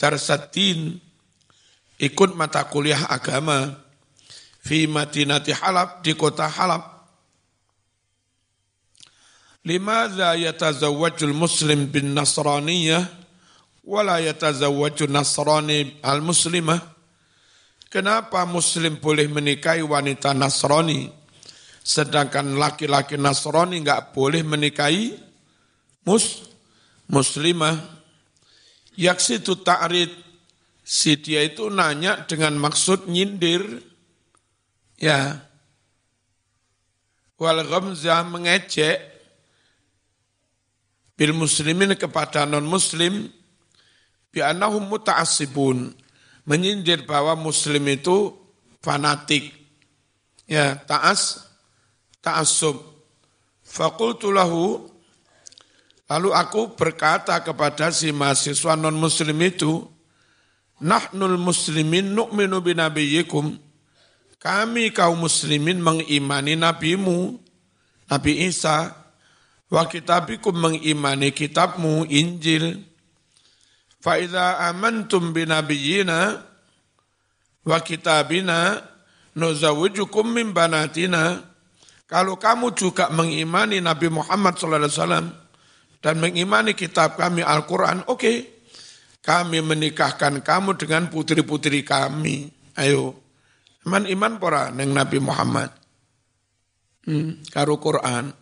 darsatin, 0.00 0.96
ikut 1.98 2.38
mata 2.38 2.64
kuliah 2.70 3.10
agama, 3.10 3.74
fi 4.62 4.86
Madinati 4.86 5.50
Halab, 5.52 6.00
di 6.06 6.14
kota 6.14 6.46
Halab. 6.46 6.96
Limadha 9.66 10.38
yatazawwajul 10.38 11.34
muslim 11.34 11.90
bin 11.90 12.16
nasraniyah 12.16 13.04
wala 13.88 14.20
yatazawwaju 14.20 15.08
nasrani 15.08 15.96
al-muslimah. 16.04 16.80
Kenapa 17.88 18.44
muslim 18.44 19.00
boleh 19.00 19.24
menikahi 19.32 19.80
wanita 19.80 20.36
Nasrani 20.36 21.08
sedangkan 21.80 22.60
laki-laki 22.60 23.16
Nasrani 23.16 23.80
enggak 23.80 24.12
boleh 24.12 24.44
menikahi 24.44 25.16
mus 26.04 26.52
muslimah? 27.08 27.80
Yaksi 28.92 29.40
itu 29.40 29.56
ta'rid 29.56 30.12
si 30.88 31.20
dia 31.20 31.44
itu 31.44 31.68
nanya 31.68 32.24
dengan 32.24 32.56
maksud 32.56 33.12
nyindir. 33.12 33.84
Ya. 34.96 35.44
Wal 37.36 37.60
ghamzah 37.68 38.24
mengejek. 38.24 38.96
Bil 41.18 41.36
muslimin 41.36 41.92
kepada 41.98 42.48
non 42.48 42.64
muslim 42.64 43.28
bi'annahum 44.32 44.88
muta'assibun. 44.88 45.92
Menyindir 46.48 47.04
bahwa 47.04 47.36
muslim 47.36 47.84
itu 47.92 48.32
fanatik. 48.80 49.52
Ya 50.48 50.80
ta'as 50.88 51.44
ta'assub. 52.24 52.80
Faqultu 53.60 54.32
lahu. 54.32 54.88
Lalu 56.08 56.32
aku 56.32 56.72
berkata 56.72 57.36
kepada 57.44 57.92
si 57.92 58.08
mahasiswa 58.08 58.72
non 58.72 58.96
muslim 58.96 59.36
itu 59.44 59.84
nahnul 60.78 61.38
muslimin 61.38 62.14
nu'minu 62.14 62.62
binabiyyikum 62.62 63.58
kami 64.38 64.94
kaum 64.94 65.18
muslimin 65.18 65.82
mengimani 65.82 66.54
nabimu 66.54 67.42
Nabi 68.08 68.48
Isa 68.48 68.94
wa 69.68 69.84
kitabikum 69.84 70.56
mengimani 70.56 71.34
kitabmu 71.34 72.08
Injil 72.08 72.88
Fa'idha 73.98 74.70
amantum 74.70 75.34
binabiyina 75.34 76.38
wa 77.66 77.78
kitabina 77.82 78.78
nuzawijukum 79.34 80.22
min 80.32 80.54
banatina. 80.54 81.42
Kalau 82.08 82.40
kamu 82.40 82.72
juga 82.72 83.10
mengimani 83.12 83.82
Nabi 83.82 84.08
Muhammad 84.08 84.56
SAW 84.56 85.28
dan 86.00 86.14
mengimani 86.22 86.72
kitab 86.72 87.18
kami 87.18 87.44
Al-Quran, 87.44 88.06
oke. 88.06 88.16
Okay. 88.16 88.36
Kami 89.28 89.60
menikahkan 89.60 90.40
kamu 90.40 90.80
dengan 90.80 91.12
putri-putri 91.12 91.84
kami. 91.84 92.48
Ayo. 92.80 93.12
Iman 93.84 94.08
iman 94.08 94.32
pora 94.40 94.72
neng 94.72 94.96
Nabi 94.96 95.20
Muhammad. 95.20 95.68
Hmm, 97.04 97.44
karo 97.52 97.76
Quran. 97.76 98.32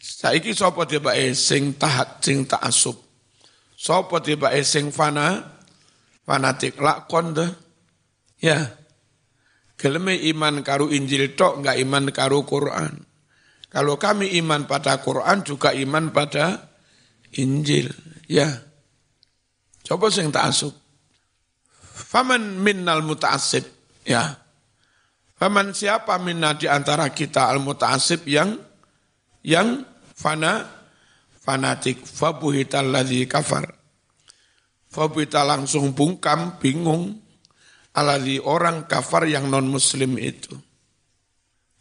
Saiki 0.00 0.52
sapa 0.52 0.84
dia 0.84 1.00
bae 1.00 1.32
sing 1.32 1.80
tahat 1.80 2.20
sing 2.20 2.44
ta'assub. 2.44 2.96
Sopo 3.80 4.20
tiba 4.20 4.52
esing 4.52 4.92
fana, 4.92 5.40
fanatik 6.28 6.76
lakon 6.76 7.32
deh. 7.32 7.48
Ya, 8.44 8.76
geleme 9.80 10.12
iman 10.36 10.60
karu 10.60 10.92
Injil 10.92 11.32
tok, 11.32 11.64
enggak 11.64 11.80
iman 11.80 12.04
karu 12.12 12.44
Quran. 12.44 13.00
Kalau 13.72 13.96
kami 13.96 14.36
iman 14.44 14.68
pada 14.68 15.00
Quran 15.00 15.40
juga 15.40 15.72
iman 15.72 16.12
pada 16.12 16.68
Injil. 17.40 17.88
Ya, 18.28 18.52
coba 19.90 20.06
sing 20.14 20.30
asuk. 20.30 20.70
Faman 21.82 22.62
minnal 22.62 23.02
muta'asib. 23.02 23.66
Ya, 24.06 24.38
Faman 25.40 25.72
siapa 25.72 26.20
minna 26.20 26.52
di 26.52 26.68
antara 26.68 27.08
kita 27.16 27.48
al 27.48 27.64
muta'asib 27.64 28.28
yang 28.28 28.60
yang 29.40 29.88
fana 30.12 30.68
fanatik 31.40 32.04
fabuhital 32.04 32.92
ladzi 32.92 33.24
kafar. 33.24 33.72
Fabuhita 34.90 35.40
langsung 35.46 35.96
bungkam, 35.96 36.60
bingung 36.60 37.16
alladzi 37.96 38.36
orang 38.36 38.84
kafar 38.84 39.24
yang 39.24 39.48
non 39.48 39.64
muslim 39.64 40.20
itu. 40.20 40.52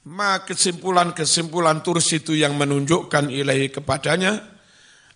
Ma 0.07 0.39
kesimpulan-kesimpulan 0.47 1.83
turs 1.83 2.15
itu 2.15 2.39
yang 2.39 2.55
menunjukkan 2.55 3.27
ilahi 3.27 3.75
kepadanya 3.75 4.39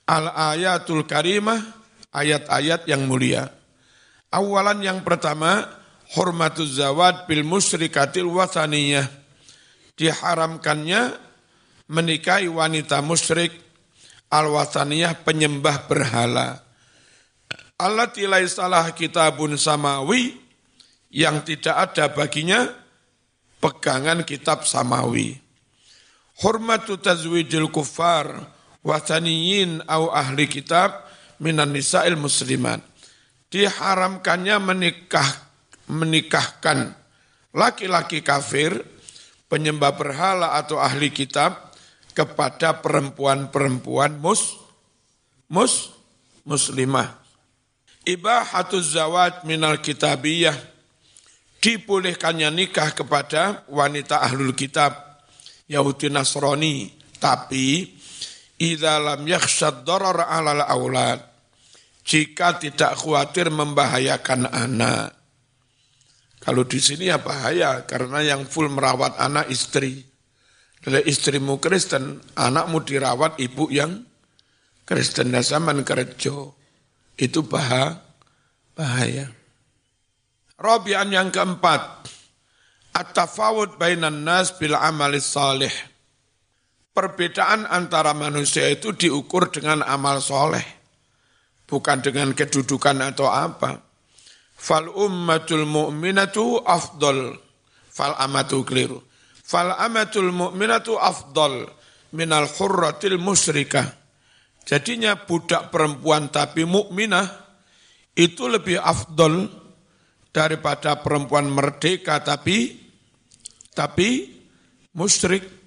al 0.04 0.36
ayatul 0.36 1.08
karimah 1.08 1.83
ayat-ayat 2.14 2.86
yang 2.88 3.10
mulia. 3.10 3.50
Awalan 4.30 4.82
yang 4.82 5.02
pertama 5.02 5.66
hormatuz 6.14 6.78
zawad 6.78 7.26
bil 7.26 7.42
musyrikatil 7.46 8.30
wasaniyah 8.30 9.06
diharamkannya 9.98 11.14
menikahi 11.90 12.50
wanita 12.50 13.02
musyrik 13.06 13.54
al-wataniyah 14.34 15.22
penyembah 15.22 15.86
berhala. 15.86 16.66
Allah 17.78 18.10
tilai 18.10 18.46
salah 18.50 18.90
kitabun 18.94 19.58
samawi 19.60 20.38
yang 21.14 21.46
tidak 21.46 21.94
ada 21.94 22.10
baginya 22.10 22.66
pegangan 23.62 24.26
kitab 24.26 24.66
samawi. 24.66 25.38
Hormatu 26.42 26.98
tazwijil 26.98 27.70
kufar 27.70 28.50
wataniyin 28.82 29.86
au 29.86 30.10
ahli 30.10 30.50
kitab 30.50 31.06
minan 31.42 31.74
nisa'il 31.74 32.18
muslimat. 32.18 32.82
Diharamkannya 33.54 34.58
menikah 34.58 35.30
menikahkan 35.88 36.94
laki-laki 37.54 38.26
kafir, 38.26 38.82
penyembah 39.48 39.94
berhala 39.94 40.58
atau 40.58 40.82
ahli 40.82 41.14
kitab 41.14 41.74
kepada 42.18 42.82
perempuan-perempuan 42.82 44.18
mus, 44.18 44.58
mus, 45.50 45.94
muslimah. 46.46 47.22
Ibahatuz 48.04 48.98
zawat 48.98 49.48
minal 49.48 49.80
kitabiyah, 49.80 50.58
dibolehkannya 51.64 52.52
nikah 52.52 52.92
kepada 52.92 53.64
wanita 53.72 54.20
ahlul 54.20 54.52
kitab, 54.52 54.98
Yahudi 55.72 56.12
Nasrani, 56.12 56.92
tapi 57.24 57.96
idza 58.62 59.00
lam 59.02 59.24
yakhshad 59.26 59.86
darar 59.86 60.28
alal 60.28 60.64
aulad, 60.66 61.20
jika 62.04 62.60
tidak 62.60 63.00
khawatir 63.00 63.48
membahayakan 63.50 64.50
anak. 64.52 65.16
Kalau 66.44 66.68
di 66.68 66.76
sini 66.84 67.08
ya 67.08 67.24
bahaya 67.24 67.88
karena 67.88 68.20
yang 68.20 68.44
full 68.44 68.68
merawat 68.68 69.16
anak 69.16 69.48
istri. 69.48 70.04
Kalau 70.84 71.00
istrimu 71.00 71.64
Kristen, 71.64 72.20
anakmu 72.36 72.84
dirawat 72.84 73.40
ibu 73.40 73.72
yang 73.72 74.04
Kristen 74.84 75.32
zaman 75.32 75.88
kerja 75.88 76.52
itu 77.16 77.40
bahaya. 77.48 78.04
bahaya. 78.76 79.32
Rabi'an 80.60 81.08
yang 81.12 81.32
keempat, 81.32 82.10
at-tafawud 82.92 83.80
bainan 83.80 84.28
nas 84.28 84.52
bil 84.52 84.76
amalis 84.76 85.32
salih. 85.32 85.72
Perbedaan 86.94 87.66
antara 87.66 88.14
manusia 88.14 88.70
itu 88.70 88.94
diukur 88.94 89.50
dengan 89.50 89.82
amal 89.82 90.22
soleh, 90.22 90.62
bukan 91.66 92.06
dengan 92.06 92.38
kedudukan 92.38 93.02
atau 93.02 93.34
apa. 93.34 93.82
Fal 94.54 94.88
ummatul 94.94 95.66
mu'minatu 95.66 96.62
afdol, 96.62 97.34
fal 97.90 98.14
amatu 98.22 98.62
keliru. 98.62 99.02
Fal 99.42 99.74
amatul 99.74 100.30
mu'minatu 100.30 100.96
afdol 101.02 101.66
minal 102.14 102.46
khurratil 102.46 103.18
musyrikah. 103.18 103.90
Jadinya 104.64 105.20
budak 105.20 105.74
perempuan 105.74 106.32
tapi 106.32 106.64
mukminah 106.64 107.28
itu 108.16 108.48
lebih 108.48 108.80
afdol 108.80 109.52
daripada 110.32 111.04
perempuan 111.04 111.52
merdeka 111.52 112.24
tapi 112.24 112.80
tapi 113.76 114.32
musyrik. 114.96 115.63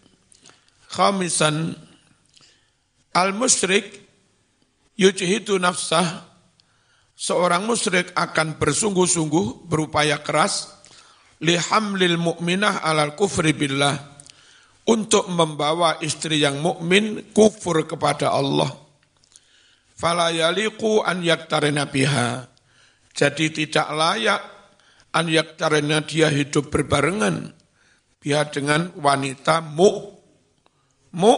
Khamisan 0.96 1.76
al 3.12 3.36
musyrik 3.36 3.84
yujhidu 4.96 5.60
nafsah 5.60 6.24
seorang 7.12 7.68
musyrik 7.68 8.16
akan 8.16 8.56
bersungguh-sungguh 8.56 9.68
berupaya 9.68 10.24
keras 10.24 10.72
lihamlil 11.44 12.16
mu'minah 12.16 12.80
alal 12.80 13.12
kufri 13.12 13.52
billah 13.52 13.92
untuk 14.88 15.28
membawa 15.28 16.00
istri 16.00 16.40
yang 16.40 16.64
mukmin 16.64 17.28
kufur 17.36 17.84
kepada 17.84 18.32
Allah. 18.32 18.72
Fala 19.92 20.32
yaliqu 20.32 21.04
an 21.04 21.20
yaktarina 21.20 21.92
biha. 21.92 22.48
Jadi 23.12 23.52
tidak 23.52 23.88
layak 23.92 24.40
an 25.12 25.28
yaktarina 25.28 26.00
dia 26.08 26.32
hidup 26.32 26.72
berbarengan 26.72 27.52
biha 28.20 28.48
dengan 28.48 28.96
wanita 28.96 29.60
mu 29.60 30.15
mu 31.16 31.32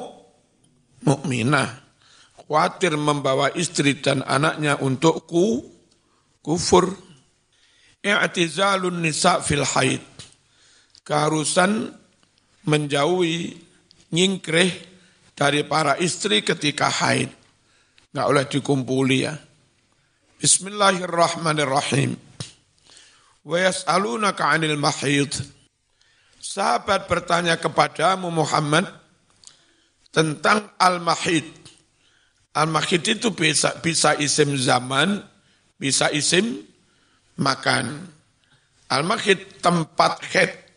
mukminah. 1.07 1.87
Khawatir 2.35 2.99
membawa 2.99 3.55
istri 3.55 4.03
dan 4.03 4.27
anaknya 4.27 4.83
untuk 4.83 5.29
ku 5.31 5.63
kufur. 6.43 6.91
I'tizalun 8.03 9.05
nisa 9.05 9.45
fil 9.45 9.63
haid. 9.63 10.03
Keharusan 11.05 11.93
menjauhi 12.65 13.53
nyingkreh 14.13 14.71
dari 15.37 15.63
para 15.69 15.95
istri 16.01 16.41
ketika 16.41 16.89
haid. 16.89 17.29
Nggak 18.13 18.27
boleh 18.27 18.47
dikumpuli 18.49 19.19
ya. 19.29 19.37
Bismillahirrahmanirrahim. 20.41 22.17
Wa 23.45 23.57
yas'alunaka 23.61 24.57
'anil 24.57 24.81
mahid. 24.81 25.33
Sahabat 26.41 27.11
bertanya 27.11 27.61
kepadamu 27.61 28.33
Muhammad 28.33 28.89
tentang 30.15 30.73
al-mahid. 30.77 31.45
Al-mahid 32.57 33.03
itu 33.07 33.31
bisa 33.33 33.77
bisa 33.81 34.17
isim 34.19 34.57
zaman, 34.59 35.23
bisa 35.79 36.11
isim 36.11 36.65
makan. 37.39 38.09
Al-mahid 38.89 39.61
tempat 39.61 40.21
haid 40.33 40.69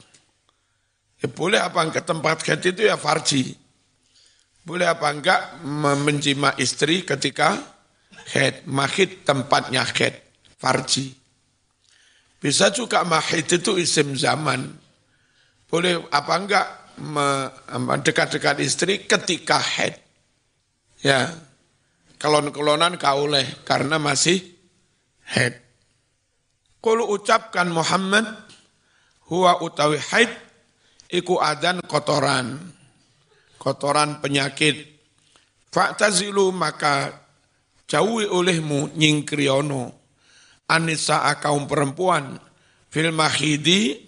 Ya 1.21 1.29
boleh 1.29 1.61
apa 1.61 1.85
enggak 1.85 2.09
tempat 2.09 2.41
head 2.49 2.61
itu 2.65 2.89
ya 2.89 2.97
farji. 2.97 3.53
Boleh 4.65 4.89
apa 4.89 5.05
enggak 5.13 5.61
menjima 6.01 6.57
istri 6.57 7.05
ketika 7.05 7.61
head. 8.33 8.65
Mahid 8.65 9.21
tempatnya 9.21 9.85
head, 9.85 10.17
farji. 10.57 11.13
Bisa 12.41 12.73
juga 12.73 13.05
mahid 13.05 13.45
itu 13.45 13.77
isim 13.77 14.17
zaman. 14.17 14.65
Boleh 15.69 16.01
apa 16.09 16.33
enggak 16.41 16.67
dekat-dekat 18.05 18.61
istri 18.61 19.03
ketika 19.05 19.57
head. 19.57 19.97
Ya, 21.01 21.33
kelon-kelonan 22.21 23.01
kauleh 23.01 23.65
karena 23.65 23.97
masih 23.97 24.41
head. 25.25 25.57
Kalau 26.81 27.13
ucapkan 27.13 27.69
Muhammad, 27.69 28.25
huwa 29.29 29.61
utawi 29.61 30.01
haid, 30.01 30.29
iku 31.13 31.37
adan 31.37 31.81
kotoran, 31.85 32.57
kotoran 33.61 34.17
penyakit. 34.17 34.89
Fa'tazilu 35.71 36.49
maka 36.51 37.15
jauhi 37.85 38.27
olehmu 38.27 38.91
nyingkriono 38.97 39.93
anisa 40.67 41.27
kaum 41.39 41.67
perempuan 41.67 42.39
fil 42.91 43.11
mahidi 43.11 43.99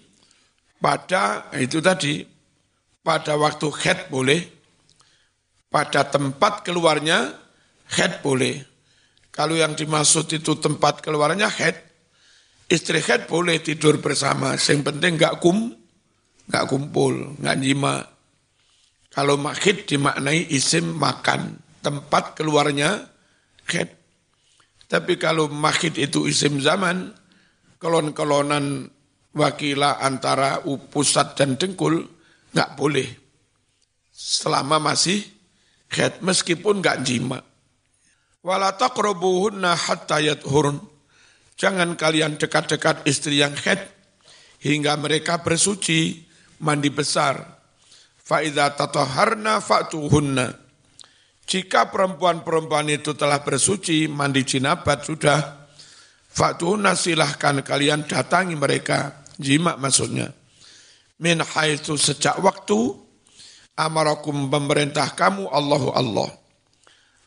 pada 0.76 1.48
itu 1.56 1.80
tadi 1.80 2.33
pada 3.04 3.36
waktu 3.36 3.68
head 3.84 4.08
boleh. 4.08 4.40
Pada 5.68 6.08
tempat 6.08 6.64
keluarnya 6.64 7.36
head 7.94 8.24
boleh. 8.24 8.64
Kalau 9.28 9.54
yang 9.54 9.76
dimaksud 9.76 10.30
itu 10.32 10.56
tempat 10.56 11.04
keluarnya 11.04 11.46
head. 11.52 11.76
Istri 12.66 13.04
head 13.04 13.22
boleh 13.28 13.60
tidur 13.60 14.00
bersama. 14.00 14.56
Yang 14.56 14.80
penting 14.88 15.20
enggak 15.20 15.38
kum 15.38 15.84
nggak 16.48 16.64
kumpul, 16.68 17.36
nggak 17.40 17.56
jima. 17.60 18.04
Kalau 19.14 19.38
makhid 19.38 19.86
dimaknai 19.86 20.50
isim 20.50 20.98
makan, 20.98 21.54
tempat 21.80 22.34
keluarnya 22.34 23.06
khed. 23.64 23.94
Tapi 24.90 25.16
kalau 25.16 25.48
makhid 25.48 25.96
itu 25.96 26.26
isim 26.26 26.58
zaman, 26.58 27.14
kelon-kelonan 27.78 28.90
wakila 29.32 30.02
antara 30.02 30.60
pusat 30.90 31.38
dan 31.38 31.54
dengkul, 31.54 32.04
nggak 32.54 32.78
boleh. 32.78 33.10
Selama 34.14 34.78
masih 34.78 35.20
khed, 35.90 36.22
meskipun 36.22 36.78
nggak 36.78 37.02
jima. 37.02 37.42
Wala 38.46 38.72
taqrabuhunna 38.78 39.74
hatta 39.74 40.22
yathurun. 40.22 40.78
Jangan 41.58 41.98
kalian 41.98 42.38
dekat-dekat 42.38 43.06
istri 43.06 43.42
yang 43.42 43.54
khed 43.54 43.82
hingga 44.62 44.94
mereka 44.96 45.42
bersuci 45.42 46.24
mandi 46.62 46.90
besar. 46.90 47.42
Fa'idha 48.24 48.72
tatoharna 48.72 49.60
fa'tuhunna. 49.60 50.48
Jika 51.44 51.92
perempuan-perempuan 51.92 52.88
itu 52.88 53.12
telah 53.12 53.44
bersuci, 53.44 54.08
mandi 54.08 54.48
jinabat 54.48 55.04
sudah, 55.04 55.68
fa'tuhunna 56.32 56.96
silahkan 56.96 57.60
kalian 57.60 58.08
datangi 58.08 58.56
mereka. 58.56 59.20
Jima 59.36 59.76
maksudnya. 59.76 60.43
Min 61.22 61.38
haitsu 61.38 61.94
sejak 61.94 62.42
waktu 62.42 62.98
amarakum 63.78 64.50
pemerintah 64.50 65.14
kamu 65.14 65.46
Allahu 65.50 65.94
Allah. 65.94 66.30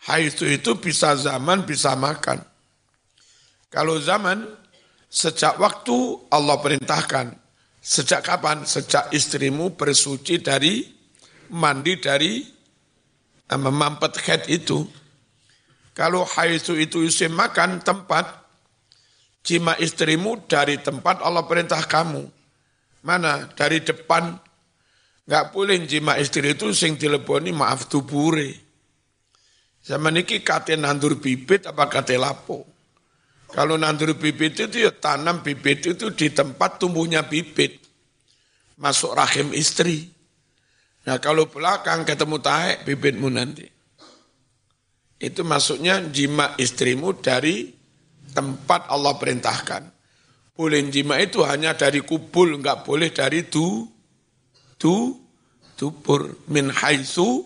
Haitsu 0.07 0.47
itu 0.47 0.75
bisa 0.79 1.15
zaman, 1.15 1.67
bisa 1.67 1.95
makan. 1.95 2.39
Kalau 3.67 3.99
zaman, 3.99 4.47
sejak 5.11 5.59
waktu 5.59 5.95
Allah 6.31 6.55
perintahkan. 6.59 7.35
Sejak 7.83 8.23
kapan? 8.23 8.67
Sejak 8.67 9.11
istrimu 9.15 9.75
bersuci 9.75 10.43
dari 10.43 10.83
mandi 11.51 11.95
dari 11.99 12.43
eh, 13.47 13.59
memampet 13.59 14.13
head 14.27 14.43
itu. 14.51 14.83
Kalau 15.95 16.27
haitu 16.37 16.77
itu 16.77 17.01
isim 17.01 17.33
makan 17.33 17.81
tempat, 17.81 18.27
jima 19.41 19.73
istrimu 19.81 20.45
dari 20.45 20.77
tempat 20.77 21.25
Allah 21.25 21.47
perintah 21.47 21.81
kamu. 21.81 22.36
Mana? 23.07 23.47
Dari 23.55 23.79
depan. 23.79 24.35
Enggak 25.23 25.55
boleh 25.55 25.79
jima 25.87 26.19
istri 26.19 26.51
itu 26.51 26.75
sing 26.75 26.99
dileboni 26.99 27.55
maaf 27.55 27.87
tubure. 27.87 28.51
Zaman 29.87 30.19
ini 30.19 30.43
kate 30.43 30.75
nandur 30.75 31.15
bibit 31.15 31.63
apa 31.63 31.87
kate 31.87 32.19
lapo. 32.19 32.67
Kalau 33.47 33.79
nandur 33.79 34.11
bibit 34.19 34.59
itu 34.59 34.83
ya 34.83 34.91
tanam 34.91 35.39
bibit 35.39 35.87
itu 35.87 36.11
di 36.11 36.27
tempat 36.35 36.83
tumbuhnya 36.83 37.23
bibit. 37.23 37.79
Masuk 38.75 39.15
rahim 39.15 39.55
istri. 39.55 40.11
Nah 41.07 41.23
kalau 41.23 41.47
belakang 41.47 42.03
ketemu 42.03 42.43
taek 42.43 42.83
bibitmu 42.83 43.31
nanti. 43.31 43.63
Itu 45.17 45.47
masuknya 45.47 46.03
jima 46.11 46.59
istrimu 46.59 47.15
dari 47.23 47.71
tempat 48.35 48.91
Allah 48.91 49.15
perintahkan. 49.15 49.96
Boleh 50.57 50.81
jima 50.89 51.21
itu 51.21 51.45
hanya 51.45 51.77
dari 51.77 52.01
kubul, 52.01 52.57
enggak 52.57 52.81
boleh 52.81 53.13
dari 53.13 53.45
tu, 53.45 53.85
tu, 54.81 55.13
tubur. 55.77 56.33
Min 56.49 56.73
haitsu 56.73 57.45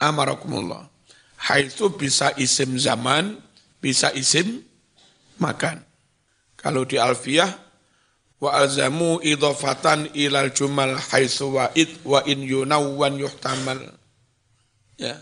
amarakumullah. 0.00 0.88
Haitsu 1.36 1.92
bisa 2.00 2.32
isim 2.40 2.80
zaman, 2.80 3.36
bisa 3.76 4.08
isim 4.16 4.64
makan. 5.36 5.84
Kalau 6.56 6.88
di 6.88 6.96
Alfiyah, 6.96 7.52
wa 8.40 8.56
alzamu 8.56 9.20
idhafatan 9.20 10.16
ilal 10.16 10.48
jumal 10.56 10.96
haitsu 10.96 11.60
wa 11.60 11.68
id 11.76 12.00
wa 12.08 12.24
in 12.24 12.40
yunawwan 12.40 13.20
yuhtamal. 13.20 13.84
Ya. 14.96 15.20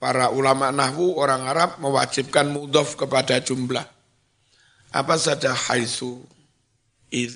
para 0.00 0.32
ulama 0.32 0.72
nahwu 0.72 1.14
orang 1.20 1.44
Arab 1.44 1.76
mewajibkan 1.78 2.48
mudhof 2.48 2.96
kepada 2.96 3.36
jumlah. 3.38 3.84
Apa 4.90 5.14
saja 5.20 5.54
haisu, 5.54 6.24
id. 7.10 7.32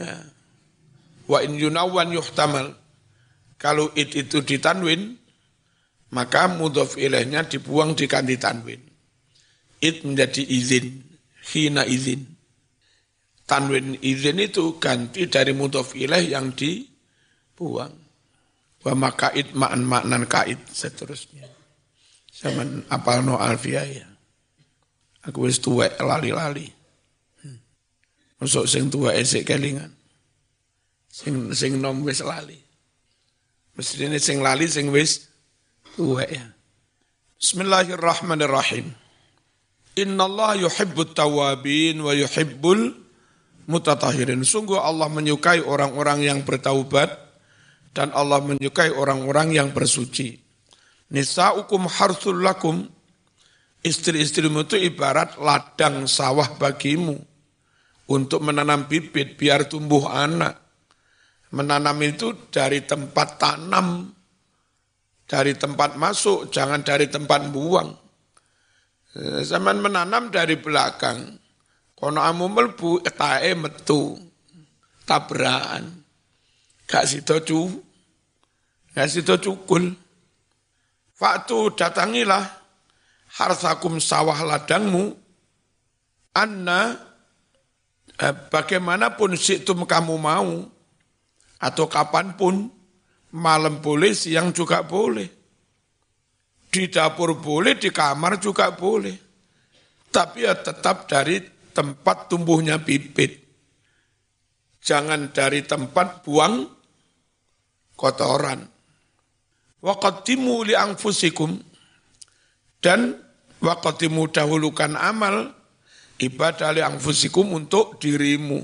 Ya. 0.00 0.20
Wa 1.24 1.40
in 1.40 1.56
yunawan 1.56 2.12
yuhtamal. 2.12 2.76
Kalau 3.56 3.88
id 3.96 4.12
itu 4.12 4.44
ditanwin, 4.44 5.16
maka 6.12 6.46
mudhof 6.52 7.00
ilahnya 7.00 7.48
dibuang 7.48 7.96
diganti 7.96 8.36
tanwin. 8.36 8.80
Id 9.80 10.04
menjadi 10.04 10.42
izin, 10.44 11.00
hina 11.52 11.88
izin. 11.88 12.28
Tanwin 13.44 14.00
izin 14.00 14.40
itu 14.40 14.76
ganti 14.80 15.28
dari 15.28 15.52
mudhof 15.56 15.96
ilah 15.96 16.20
yang 16.20 16.52
dibuang. 16.52 17.92
Wa 18.84 18.92
makaid 18.92 19.56
ma'an 19.56 19.80
maknan 19.80 20.28
kaid 20.28 20.60
seterusnya. 20.68 21.48
Zaman 22.34 22.84
apal 22.92 23.24
no 23.24 23.40
alfia 23.40 23.86
ya. 23.86 24.04
Aku 25.24 25.48
wis 25.48 25.62
tuwek 25.62 25.96
lali-lali. 26.02 26.68
Masuk 28.42 28.66
sing 28.66 28.90
tua 28.90 29.14
esek 29.14 29.46
kelingan. 29.46 29.94
Sing 31.06 31.54
sing 31.54 31.78
nom 31.78 32.02
wis 32.02 32.18
lali. 32.24 32.58
Mestine 33.78 34.18
sing 34.18 34.42
lali 34.42 34.66
sing 34.66 34.90
wis 34.90 35.30
tuwek 35.94 36.30
ya. 36.30 36.46
Bismillahirrahmanirrahim. 37.38 38.90
Inna 39.94 40.26
Allah 40.26 40.66
yuhibbut 40.66 41.14
tawabin 41.14 42.02
wa 42.02 42.10
yuhibbul 42.10 42.94
mutatahirin. 43.70 44.42
Sungguh 44.42 44.78
Allah 44.78 45.06
menyukai 45.06 45.62
orang-orang 45.62 46.26
yang 46.26 46.42
bertaubat 46.42 47.14
dan 47.94 48.10
Allah 48.10 48.42
menyukai 48.42 48.90
orang-orang 48.90 49.54
yang 49.54 49.70
bersuci. 49.70 50.34
Nisa'ukum 51.14 51.86
harsul 51.86 52.42
lakum. 52.42 52.90
Istri-istrimu 53.84 54.64
itu 54.64 54.80
ibarat 54.80 55.36
ladang 55.36 56.08
sawah 56.08 56.56
bagimu. 56.56 57.20
Untuk 58.04 58.44
menanam 58.44 58.84
bibit 58.84 59.40
biar 59.40 59.64
tumbuh 59.64 60.08
anak. 60.12 60.60
Menanam 61.54 61.96
itu 62.04 62.50
dari 62.52 62.84
tempat 62.84 63.40
tanam. 63.40 64.12
Dari 65.24 65.56
tempat 65.56 65.96
masuk, 65.96 66.52
jangan 66.52 66.84
dari 66.84 67.08
tempat 67.08 67.48
buang. 67.48 67.96
Zaman 69.40 69.80
menanam 69.80 70.28
dari 70.28 70.60
belakang. 70.60 71.40
Kono 71.96 72.20
amu 72.20 72.52
melbu, 72.52 73.00
etae 73.06 73.56
metu. 73.56 74.20
Tabrakan. 75.08 76.04
Gak 76.84 77.08
sido 77.08 77.40
cu. 77.40 77.72
Gak 78.92 79.08
sido 79.08 79.40
cukul. 79.40 79.96
Faktu 81.14 81.72
datangilah 81.72 82.64
harsakum 83.38 83.98
sawah 83.98 84.38
ladangmu, 84.46 85.14
anna 86.34 86.80
eh, 86.90 87.13
bagaimanapun 88.20 89.34
situm 89.34 89.86
kamu 89.88 90.14
mau, 90.18 90.66
atau 91.58 91.86
kapan 91.88 92.36
pun, 92.38 92.70
malam 93.34 93.82
boleh, 93.82 94.14
siang 94.14 94.54
juga 94.54 94.84
boleh. 94.86 95.26
Di 96.70 96.90
dapur 96.90 97.38
boleh, 97.38 97.78
di 97.78 97.90
kamar 97.90 98.42
juga 98.42 98.74
boleh. 98.74 99.14
Tapi 100.10 100.46
ya 100.46 100.54
tetap 100.54 101.10
dari 101.10 101.42
tempat 101.74 102.30
tumbuhnya 102.30 102.78
bibit. 102.78 103.42
Jangan 104.84 105.32
dari 105.32 105.64
tempat 105.64 106.22
buang 106.22 106.66
kotoran 107.94 108.74
waqaddimu 109.84 110.64
li 110.64 110.72
anfusikum 110.72 111.60
dan 112.80 113.20
waqaddimu 113.60 114.32
dahulukan 114.32 114.96
amal 114.96 115.52
ibadah 116.18 116.70
li 116.74 116.82
anfusikum 116.82 117.54
untuk 117.54 117.98
dirimu. 117.98 118.62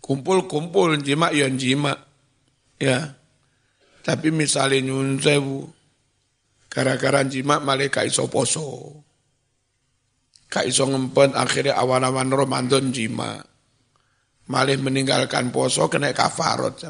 Kumpul-kumpul 0.00 0.98
jima 1.04 1.30
ya 1.30 1.46
jima. 1.52 1.94
Ya. 2.80 3.14
Tapi 4.00 4.32
misalnya 4.32 4.80
nyun 4.80 5.20
sewu, 5.20 5.68
gara-gara 6.72 7.20
jima 7.28 7.60
malah 7.60 7.86
gak 7.92 8.08
iso 8.08 8.26
poso. 8.32 8.96
Gak 10.48 10.66
iso 10.66 10.88
ngempet 10.88 11.36
akhirnya 11.36 11.76
awan-awan 11.76 12.32
Ramadan 12.32 12.90
jima. 12.90 13.38
Malah 14.50 14.80
meninggalkan 14.80 15.54
poso 15.54 15.86
kena 15.86 16.10
kafarot 16.10 16.80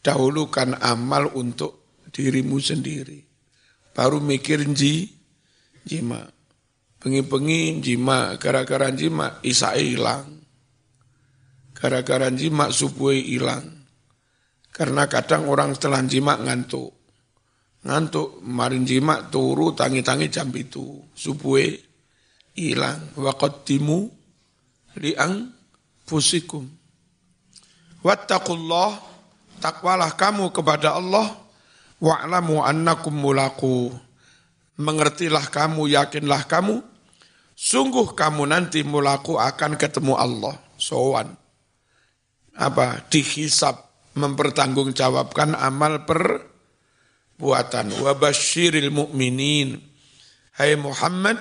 Dahulukan 0.00 0.78
amal 0.78 1.34
untuk 1.34 1.98
dirimu 2.14 2.62
sendiri. 2.62 3.26
Baru 3.90 4.22
mikir 4.22 4.62
ji, 4.70 5.10
jima. 5.82 6.35
Pengi-pengi 7.06 7.78
jima, 7.78 8.34
gara-gara 8.34 8.90
jima 8.90 9.38
isa 9.46 9.78
hilang. 9.78 10.26
Gara-gara 11.70 12.26
jima 12.34 12.66
subuh 12.74 13.14
hilang. 13.14 13.62
Karena 14.74 15.06
kadang 15.06 15.46
orang 15.46 15.70
setelah 15.78 16.02
jima 16.02 16.34
ngantuk. 16.34 16.90
Ngantuk, 17.86 18.42
marin 18.42 18.82
jima 18.82 19.22
turu 19.30 19.70
tangi-tangi 19.70 20.26
jam 20.34 20.50
itu. 20.50 20.98
Subuh 21.14 21.62
hilang. 22.58 23.14
Waqaddimu 23.14 24.10
liang 24.98 25.54
fusikum. 26.10 26.66
Wattaqullah, 28.02 28.98
takwalah 29.62 30.10
kamu 30.18 30.50
kepada 30.50 30.98
Allah 30.98 31.38
wa'lamu 32.02 32.66
annakum 32.66 33.14
mulaku. 33.14 33.94
Mengertilah 34.74 35.46
kamu, 35.54 35.86
yakinlah 35.94 36.50
kamu, 36.50 36.95
sungguh 37.56 38.12
kamu 38.12 38.44
nanti 38.52 38.84
mulaku 38.84 39.40
akan 39.40 39.80
ketemu 39.80 40.14
Allah. 40.14 40.54
Sowan. 40.76 41.32
Apa? 42.52 43.08
Dihisap, 43.08 44.12
mempertanggungjawabkan 44.14 45.56
amal 45.56 46.04
perbuatan. 46.04 47.96
Wa 48.04 48.12
basyiril 48.14 48.92
mu'minin. 48.92 49.80
Hai 50.56 50.76
Muhammad, 50.76 51.40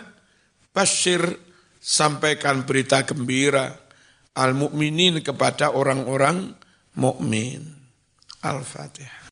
basyir, 0.75 1.39
sampaikan 1.79 2.65
berita 2.65 3.05
gembira 3.05 3.85
al-mu'minin 4.35 5.23
kepada 5.23 5.71
orang-orang 5.71 6.51
mukmin. 6.97 7.63
Al-Fatihah. 8.43 9.23